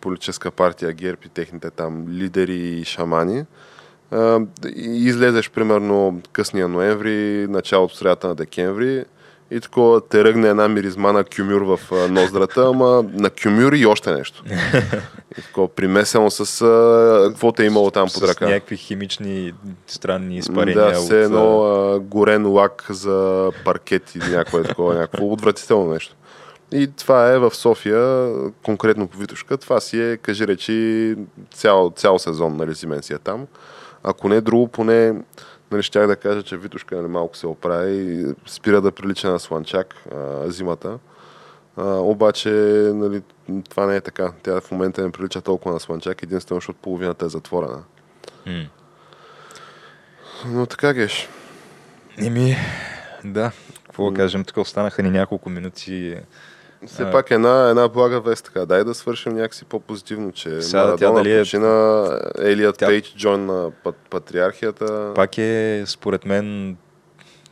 [0.00, 3.44] политическа партия ГЕРБ и техните там лидери и шамани.
[4.10, 4.40] А,
[4.76, 9.04] и излезеш примерно късния ноември, началото средата на декември
[9.50, 14.12] и такова те ръгне една миризма на кюмюр в ноздрата, ама на кюмюр и още
[14.12, 14.42] нещо.
[15.38, 18.44] И такова примесено с а, каквото е имало там под С ръка.
[18.46, 19.52] някакви химични
[19.86, 20.84] странни изпарения.
[20.84, 26.14] Да, все от, едно а, горен лак за паркет или някое такова, някакво отвратително нещо.
[26.72, 28.32] И това е в София,
[28.62, 29.56] конкретно по Витушка.
[29.56, 31.14] Това си е, кажи речи,
[31.54, 33.46] цял, цял сезон, нали, зимен си е там.
[34.02, 35.14] Ако не друго, поне,
[35.70, 39.38] нали, щях да кажа, че Витушка нали, малко се оправи и спира да прилича на
[39.38, 40.98] Сланчак а, зимата.
[41.76, 42.50] А, обаче,
[42.94, 43.22] нали,
[43.70, 44.32] това не е така.
[44.42, 47.82] Тя в момента не прилича толкова на Сланчак, единствено, защото половината е затворена.
[48.46, 48.64] М.
[50.46, 51.28] Но така геш.
[52.18, 52.56] Еми,
[53.24, 53.52] да.
[53.84, 56.16] Какво да кажем, тук останаха ни няколко минути.
[56.86, 57.10] Все А.
[57.10, 58.66] пак една, една блага вест така.
[58.66, 62.06] Дай да свършим някакси по-позитивно, че Сега Марадона тя дали е- почина,
[62.38, 65.12] Елият Тя- Пейдж Джон на пат, патриархията.
[65.14, 66.76] Пак е, според мен,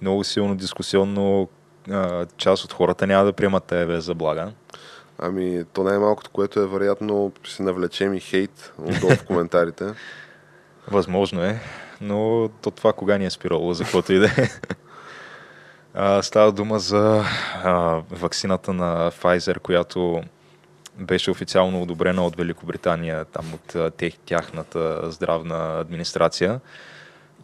[0.03, 1.49] много силно дискусионно.
[1.91, 4.53] А, част от хората няма да приемат вест за блага.
[5.19, 9.85] Ами, то най-малкото, което е вероятно, ще навлечем и хейт отдолу в коментарите.
[10.89, 11.61] Възможно е,
[12.01, 14.49] но то това кога ни е спирало, за каквото и да е.
[15.95, 17.25] А, Става дума за
[17.65, 20.23] а, вакцината на Pfizer, която
[20.99, 26.61] беше официално одобрена от Великобритания, там от тех, тяхната здравна администрация.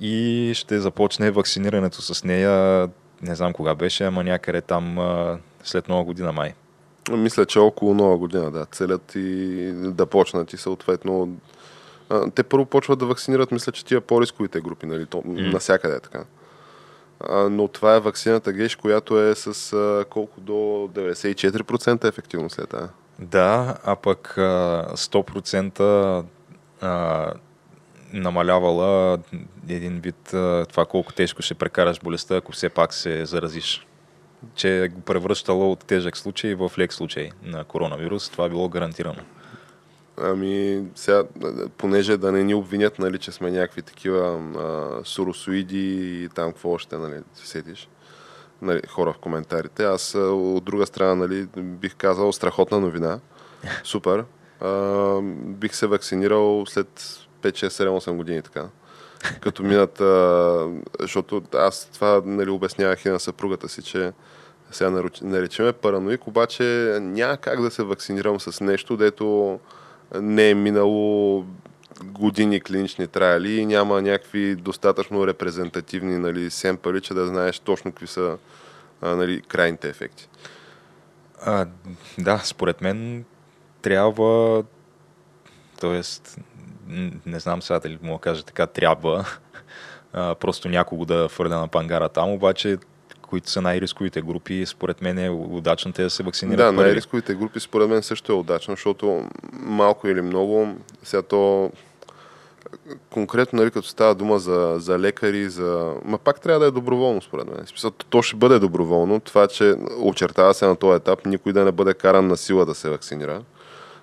[0.00, 2.88] И ще започне вакцинирането с нея,
[3.22, 6.54] не знам кога беше, ама някъде там а, след нова година май.
[7.10, 11.36] Мисля, че около нова година, да, целят и да почнат и съответно
[12.08, 15.40] а, те първо почват да вакцинират, мисля, че тия по-рисковите групи, нали, то, М.
[15.40, 16.24] насякъде е така.
[17.50, 19.74] Но това е вакцината Геш, която е с
[20.10, 22.88] колко до 94% ефективност след това.
[23.18, 26.24] Да, а пък а, 100%
[26.80, 27.32] а,
[28.12, 29.18] намалявала
[29.68, 30.16] един вид
[30.68, 33.86] това колко тежко ще прекараш болестта, ако все пак се заразиш.
[34.54, 38.30] Че го превръщала от тежък случай в лек случай на коронавирус.
[38.30, 39.22] Това било гарантирано.
[40.22, 41.24] Ами, сега,
[41.76, 46.70] понеже да не ни обвинят, нали, че сме някакви такива а, суросоиди и там какво
[46.70, 47.88] още, нали, се сетиш,
[48.62, 49.84] нали, хора в коментарите.
[49.84, 53.20] Аз от друга страна, нали, бих казал страхотна новина.
[53.84, 54.24] Супер.
[54.60, 56.88] А, бих се вакцинирал след
[57.42, 58.68] 5, 6, 7, 8 години така.
[59.40, 60.68] Като минат, а,
[61.00, 64.12] защото аз това нали, обяснявах и на съпругата си, че
[64.70, 69.58] сега наричаме параноик, обаче няма как да се вакцинирам с нещо, дето
[70.14, 71.44] не е минало
[72.04, 78.06] години клинични траяли и няма някакви достатъчно репрезентативни нали, семпали, че да знаеш точно какви
[78.06, 78.38] са
[79.02, 80.28] нали, крайните ефекти.
[81.42, 81.66] А,
[82.18, 83.24] да, според мен
[83.82, 84.64] трябва,
[85.80, 86.00] т.е.
[87.26, 89.24] не знам сега дали мога да кажа така, трябва
[90.12, 92.78] а, просто някого да фърля на пангара там, обаче
[93.30, 96.80] които са най-рисковите групи, според мен е удачно те да се вакцинират Да, първи.
[96.80, 101.70] най-рисковите групи според мен също е удачно, защото малко или много, сега то
[103.10, 105.94] конкретно, нали, като става дума за, за лекари, за...
[106.04, 107.66] Ма пак трябва да е доброволно, според мен.
[107.66, 109.20] Смисъл, то ще бъде доброволно.
[109.20, 112.74] Това, че очертава се на този етап, никой да не бъде каран на сила да
[112.74, 113.42] се вакцинира.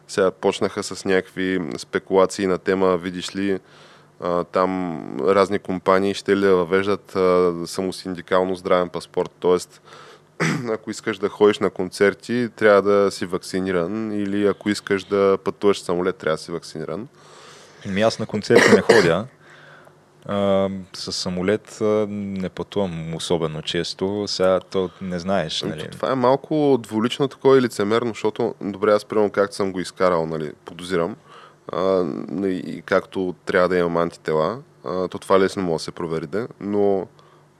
[0.07, 3.59] Сега почнаха с някакви спекулации на тема, видиш ли,
[4.21, 9.31] а, там разни компании ще ли да въвеждат а, самосиндикално здравен паспорт.
[9.39, 9.81] Тоест,
[10.71, 15.81] ако искаш да ходиш на концерти, трябва да си вакциниран или ако искаш да пътуваш
[15.81, 17.07] самолет, трябва да си вакциниран.
[17.87, 19.27] Ами аз на концерти не ходя.
[20.25, 24.23] А, с самолет а, не пътувам особено често.
[24.27, 25.89] Сега то не знаеш, нали?
[25.91, 30.25] Това е малко дволично такова и лицемерно, защото добре, аз примерно както съм го изкарал,
[30.25, 31.15] нали, подозирам,
[31.71, 32.05] а,
[32.45, 37.07] и както трябва да имам антитела, а, то това лесно може да се проверите, но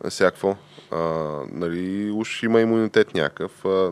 [0.10, 0.56] всякакво,
[0.92, 0.98] а,
[1.52, 3.92] нали, уж има имунитет някакъв, а,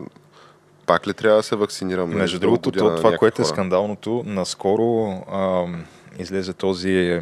[0.86, 2.08] пак ли трябва да се вакцинирам?
[2.08, 5.84] нали, Между да другото, то, това, някакви което е скандалното, наскоро ам,
[6.18, 7.20] излезе този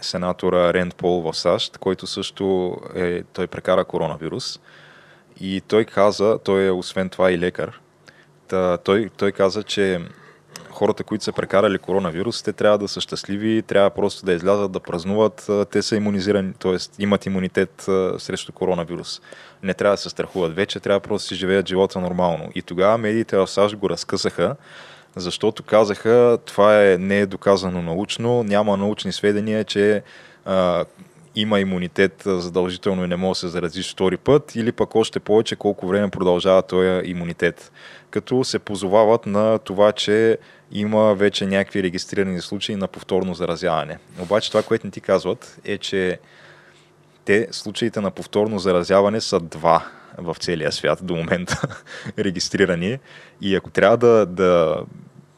[0.00, 4.60] сенатора Ренд Пол в САЩ, който също е, той прекара коронавирус.
[5.40, 7.80] И той каза, той е освен това и лекар,
[8.48, 10.00] та, той, той каза, че
[10.72, 14.80] хората, които са прекарали коронавирус, те трябва да са щастливи, трябва просто да излязат да
[14.80, 17.02] празнуват, те са иммунизирани, т.е.
[17.02, 17.82] имат имунитет
[18.18, 19.20] срещу коронавирус.
[19.62, 22.48] Не трябва да се страхуват вече, трябва просто да си живеят живота нормално.
[22.54, 24.56] И тогава медиите в САЩ го разкъсаха,
[25.16, 30.02] защото казаха, това е, не е доказано научно, няма научни сведения, че
[31.34, 35.56] има имунитет задължително и не може да се заразиш втори път, или пък още повече
[35.56, 37.72] колко време продължава този имунитет.
[38.10, 40.38] Като се позовават на това, че
[40.72, 43.98] има вече някакви регистрирани случаи на повторно заразяване.
[44.20, 46.18] Обаче това, което не ти казват, е, че
[47.24, 49.86] те случаите на повторно заразяване са два
[50.18, 51.78] в целия свят до момента
[52.18, 52.98] регистрирани.
[53.40, 54.82] И ако трябва да, да,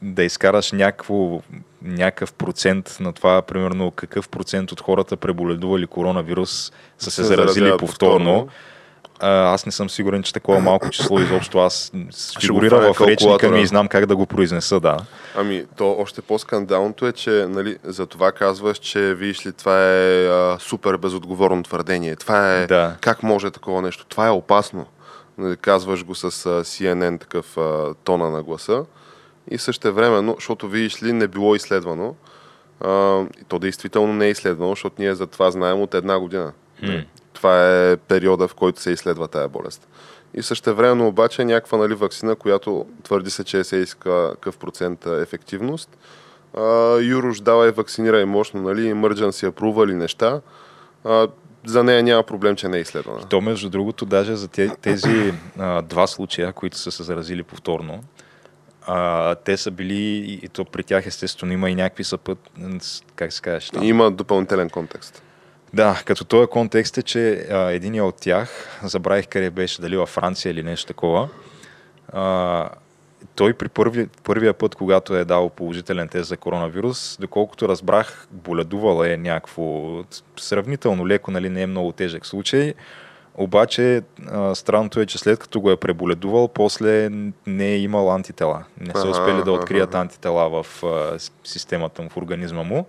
[0.02, 1.40] да изкараш някакво,
[1.84, 7.70] някакъв процент на това, примерно какъв процент от хората преболедували коронавирус са се, се заразили
[7.70, 8.48] повторно, повторно
[9.20, 11.92] а, аз не съм сигурен, че такова малко число изобщо аз
[12.40, 14.96] фигурира в речника ми и знам как да го произнеса, да.
[15.36, 20.26] Ами, то още по-скандалното е, че нали, за това казваш, че виж ли, това е
[20.26, 22.16] а, супер безотговорно твърдение.
[22.16, 22.96] Това е, да.
[23.00, 24.06] как може такова нещо?
[24.08, 24.86] Това е опасно.
[25.38, 26.28] Нали, казваш го с а,
[26.64, 28.84] CNN, такъв а, тона на гласа.
[29.50, 32.14] И също време, защото видиш ли, не било изследвано.
[32.80, 36.52] А, и то действително не е изследвано, защото ние за това знаем от една година.
[36.82, 37.04] Hmm
[37.44, 39.88] това е периода, в който се изследва тая болест.
[40.34, 45.06] И също времено обаче някаква нали, вакцина, която твърди се, че се иска какъв процент
[45.06, 45.96] ефективност.
[46.56, 50.40] А, Юруш дава и вакцинира и мощно, нали, emergency approval или неща.
[51.04, 51.28] А,
[51.66, 53.28] за нея няма проблем, че не е изследвана.
[53.28, 54.48] То, между другото, даже за
[54.80, 58.00] тези а, два случая, които са се заразили повторно,
[58.86, 62.38] а, те са били, и то при тях естествено има и някакви съпът,
[63.16, 63.82] как се казваш там?
[63.82, 65.22] Има допълнителен контекст.
[65.74, 70.08] Да, като този контекст е, че а, един от тях, забравих къде беше, дали във
[70.08, 71.28] Франция или нещо такова,
[72.12, 72.68] а,
[73.34, 79.12] той при първи, първия път, когато е дал положителен тест за коронавирус, доколкото разбрах, боледувала
[79.12, 79.94] е някакво
[80.36, 82.74] сравнително леко, нали, не е много тежък случай,
[83.34, 87.10] обаче а, странното е, че след като го е преболедувал, после
[87.46, 88.64] не е имал антитела.
[88.80, 92.86] Не са успели да открият антитела в а, системата му, в организма му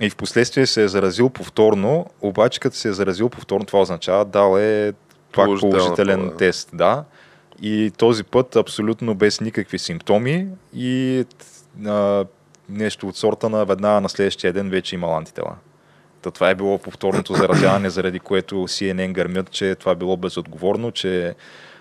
[0.00, 4.24] и в последствие се е заразил повторно, обаче като се е заразил повторно, това означава
[4.24, 4.92] дал е
[5.32, 6.36] пак положителен да.
[6.36, 7.04] тест, да.
[7.62, 11.24] И този път абсолютно без никакви симптоми и
[11.86, 12.24] а,
[12.68, 15.56] нещо от сорта на веднага на следващия ден вече имал антитела.
[16.22, 21.34] Та това е било повторното заразяване, заради което CNN гърмят, че това било безотговорно, че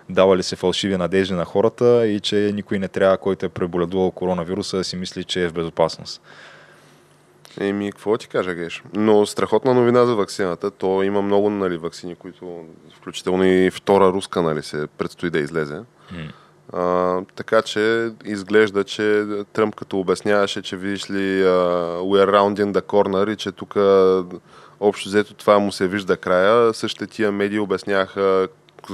[0.09, 4.77] давали се фалшиви надежди на хората и че никой не трябва, който е преболедувал коронавируса,
[4.77, 6.21] да си мисли, че е в безопасност.
[7.59, 8.83] Еми, какво ти кажа, Геш?
[8.93, 10.71] Но страхотна новина за вакцината.
[10.71, 12.65] То има много нали, вакцини, които
[12.97, 15.81] включително и втора руска нали, се предстои да излезе.
[16.13, 16.31] Mm.
[16.73, 22.65] А, така че изглежда, че Тръмп като обясняваше, че видиш ли uh, we are round
[22.65, 23.75] in the corner и че тук
[24.79, 26.73] общо взето това му се вижда края.
[26.73, 28.47] Същите тия медии обясняха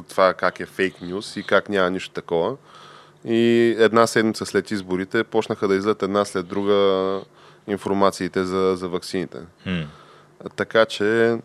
[0.09, 2.55] това как е фейк нюс и как няма нищо такова.
[3.25, 7.21] И една седмица след изборите почнаха да излезат една след друга
[7.67, 9.37] информациите за, за вакцините.
[9.67, 9.85] Hmm.
[10.55, 11.37] Така че,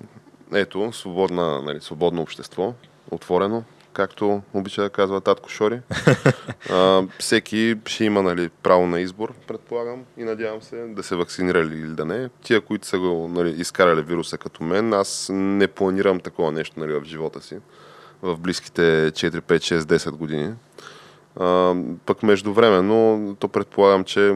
[0.54, 2.74] ето, свободна, нали, свободно общество,
[3.10, 3.62] отворено,
[3.92, 5.80] както обича да казва татко Шори.
[6.70, 11.74] а, всеки ще има нали, право на избор, предполагам, и надявам се да се вакцинирали
[11.74, 12.28] или да не.
[12.42, 16.92] Тия, които са го нали, изкарали вируса като мен, аз не планирам такова нещо нали,
[16.92, 17.56] в живота си
[18.22, 20.54] в близките 4, 5, 6, 10 години.
[21.36, 21.74] А,
[22.06, 24.34] пък междувременно, то предполагам, че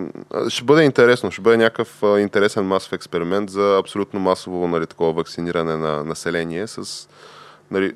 [0.48, 5.76] ще бъде интересно, ще бъде някакъв интересен масов експеримент за абсолютно масово нали, такова вакциниране
[5.76, 7.08] на население с
[7.70, 7.92] нали,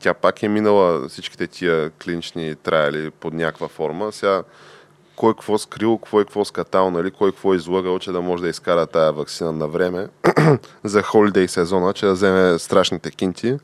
[0.00, 4.12] тя пак е минала всичките тия клинични траяли под някаква форма.
[4.12, 4.42] Сега
[5.16, 8.86] кой какво скрил, кой какво скатал, нали, кой какво излагал, че да може да изкара
[8.86, 10.08] тая вакцина на време
[10.84, 13.56] за холидей сезона, че да вземе страшните кинти.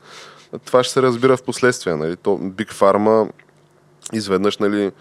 [0.65, 1.95] Това ще се разбира в последствие.
[1.95, 2.15] Нали.
[2.15, 3.31] То Big Pharma
[4.13, 4.91] изведнъж нали,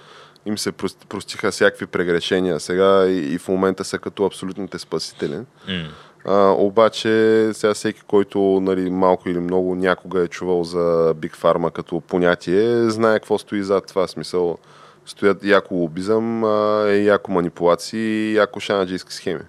[0.47, 0.73] им се
[1.09, 5.41] простиха всякакви прегрешения сега и, и в момента са като абсолютните спасители.
[5.69, 5.89] Mm.
[6.25, 11.73] А, обаче сега всеки, който нали, малко или много някога е чувал за Big Pharma
[11.73, 14.09] като понятие, знае какво стои зад това.
[14.09, 14.59] Смисъл,
[15.07, 19.41] стоят яко лобизъм, а, яко манипулации и яко шанаджийски схеми.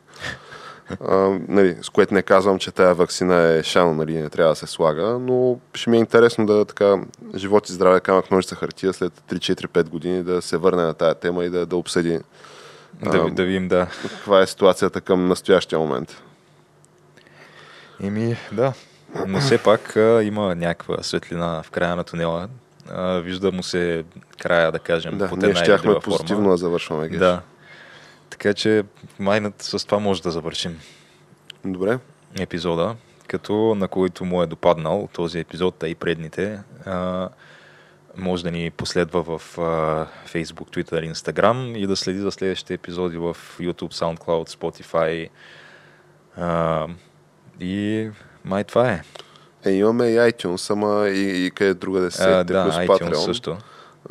[1.02, 4.56] А, нали, с което не казвам, че тая вакцина е шано, нали, не трябва да
[4.56, 6.96] се слага, но ще ми е интересно да така
[7.36, 11.46] живот и здраве камък ножица хартия след 3-4-5 години да се върне на тая тема
[11.46, 12.20] и да, да обсъди
[13.04, 13.88] да, а, да видим, да.
[14.02, 16.22] Каква е ситуацията към настоящия момент?
[18.04, 18.74] Еми, да.
[19.28, 22.48] Но все пак а, има някаква светлина в края на тунела.
[22.90, 24.04] А, вижда му се
[24.40, 26.52] края, да кажем, Да, под ние една или щяхме друга позитивно форма.
[26.52, 27.20] да завършваме, Геш.
[27.20, 27.42] Да.
[28.30, 28.84] Така че
[29.20, 30.80] майнат с това може да завършим
[31.66, 32.00] Добре.
[32.40, 32.96] епизода,
[33.28, 37.30] като на който му е допаднал този епизод, а и предните, а,
[38.18, 39.62] може да ни последва в а,
[40.28, 45.30] Facebook, Twitter, Instagram и да следи за следващите епизоди в YouTube, SoundCloud, Spotify.
[46.38, 46.88] А,
[47.60, 48.10] и
[48.46, 49.02] май това е.
[49.66, 52.88] Е, имаме и iTunes, ама и, и къде друга да се сетите, да, плюс iTunes
[52.88, 53.26] Patreon.
[53.26, 53.58] също.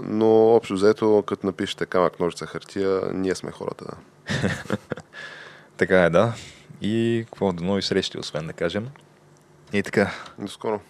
[0.02, 3.84] Но общо взето, като напишете камък, ножица, хартия, ние сме хората.
[5.76, 6.32] Така е, да.
[6.80, 8.88] И какво до нови срещи, освен да кажем.
[9.72, 10.80] И така, До скоро.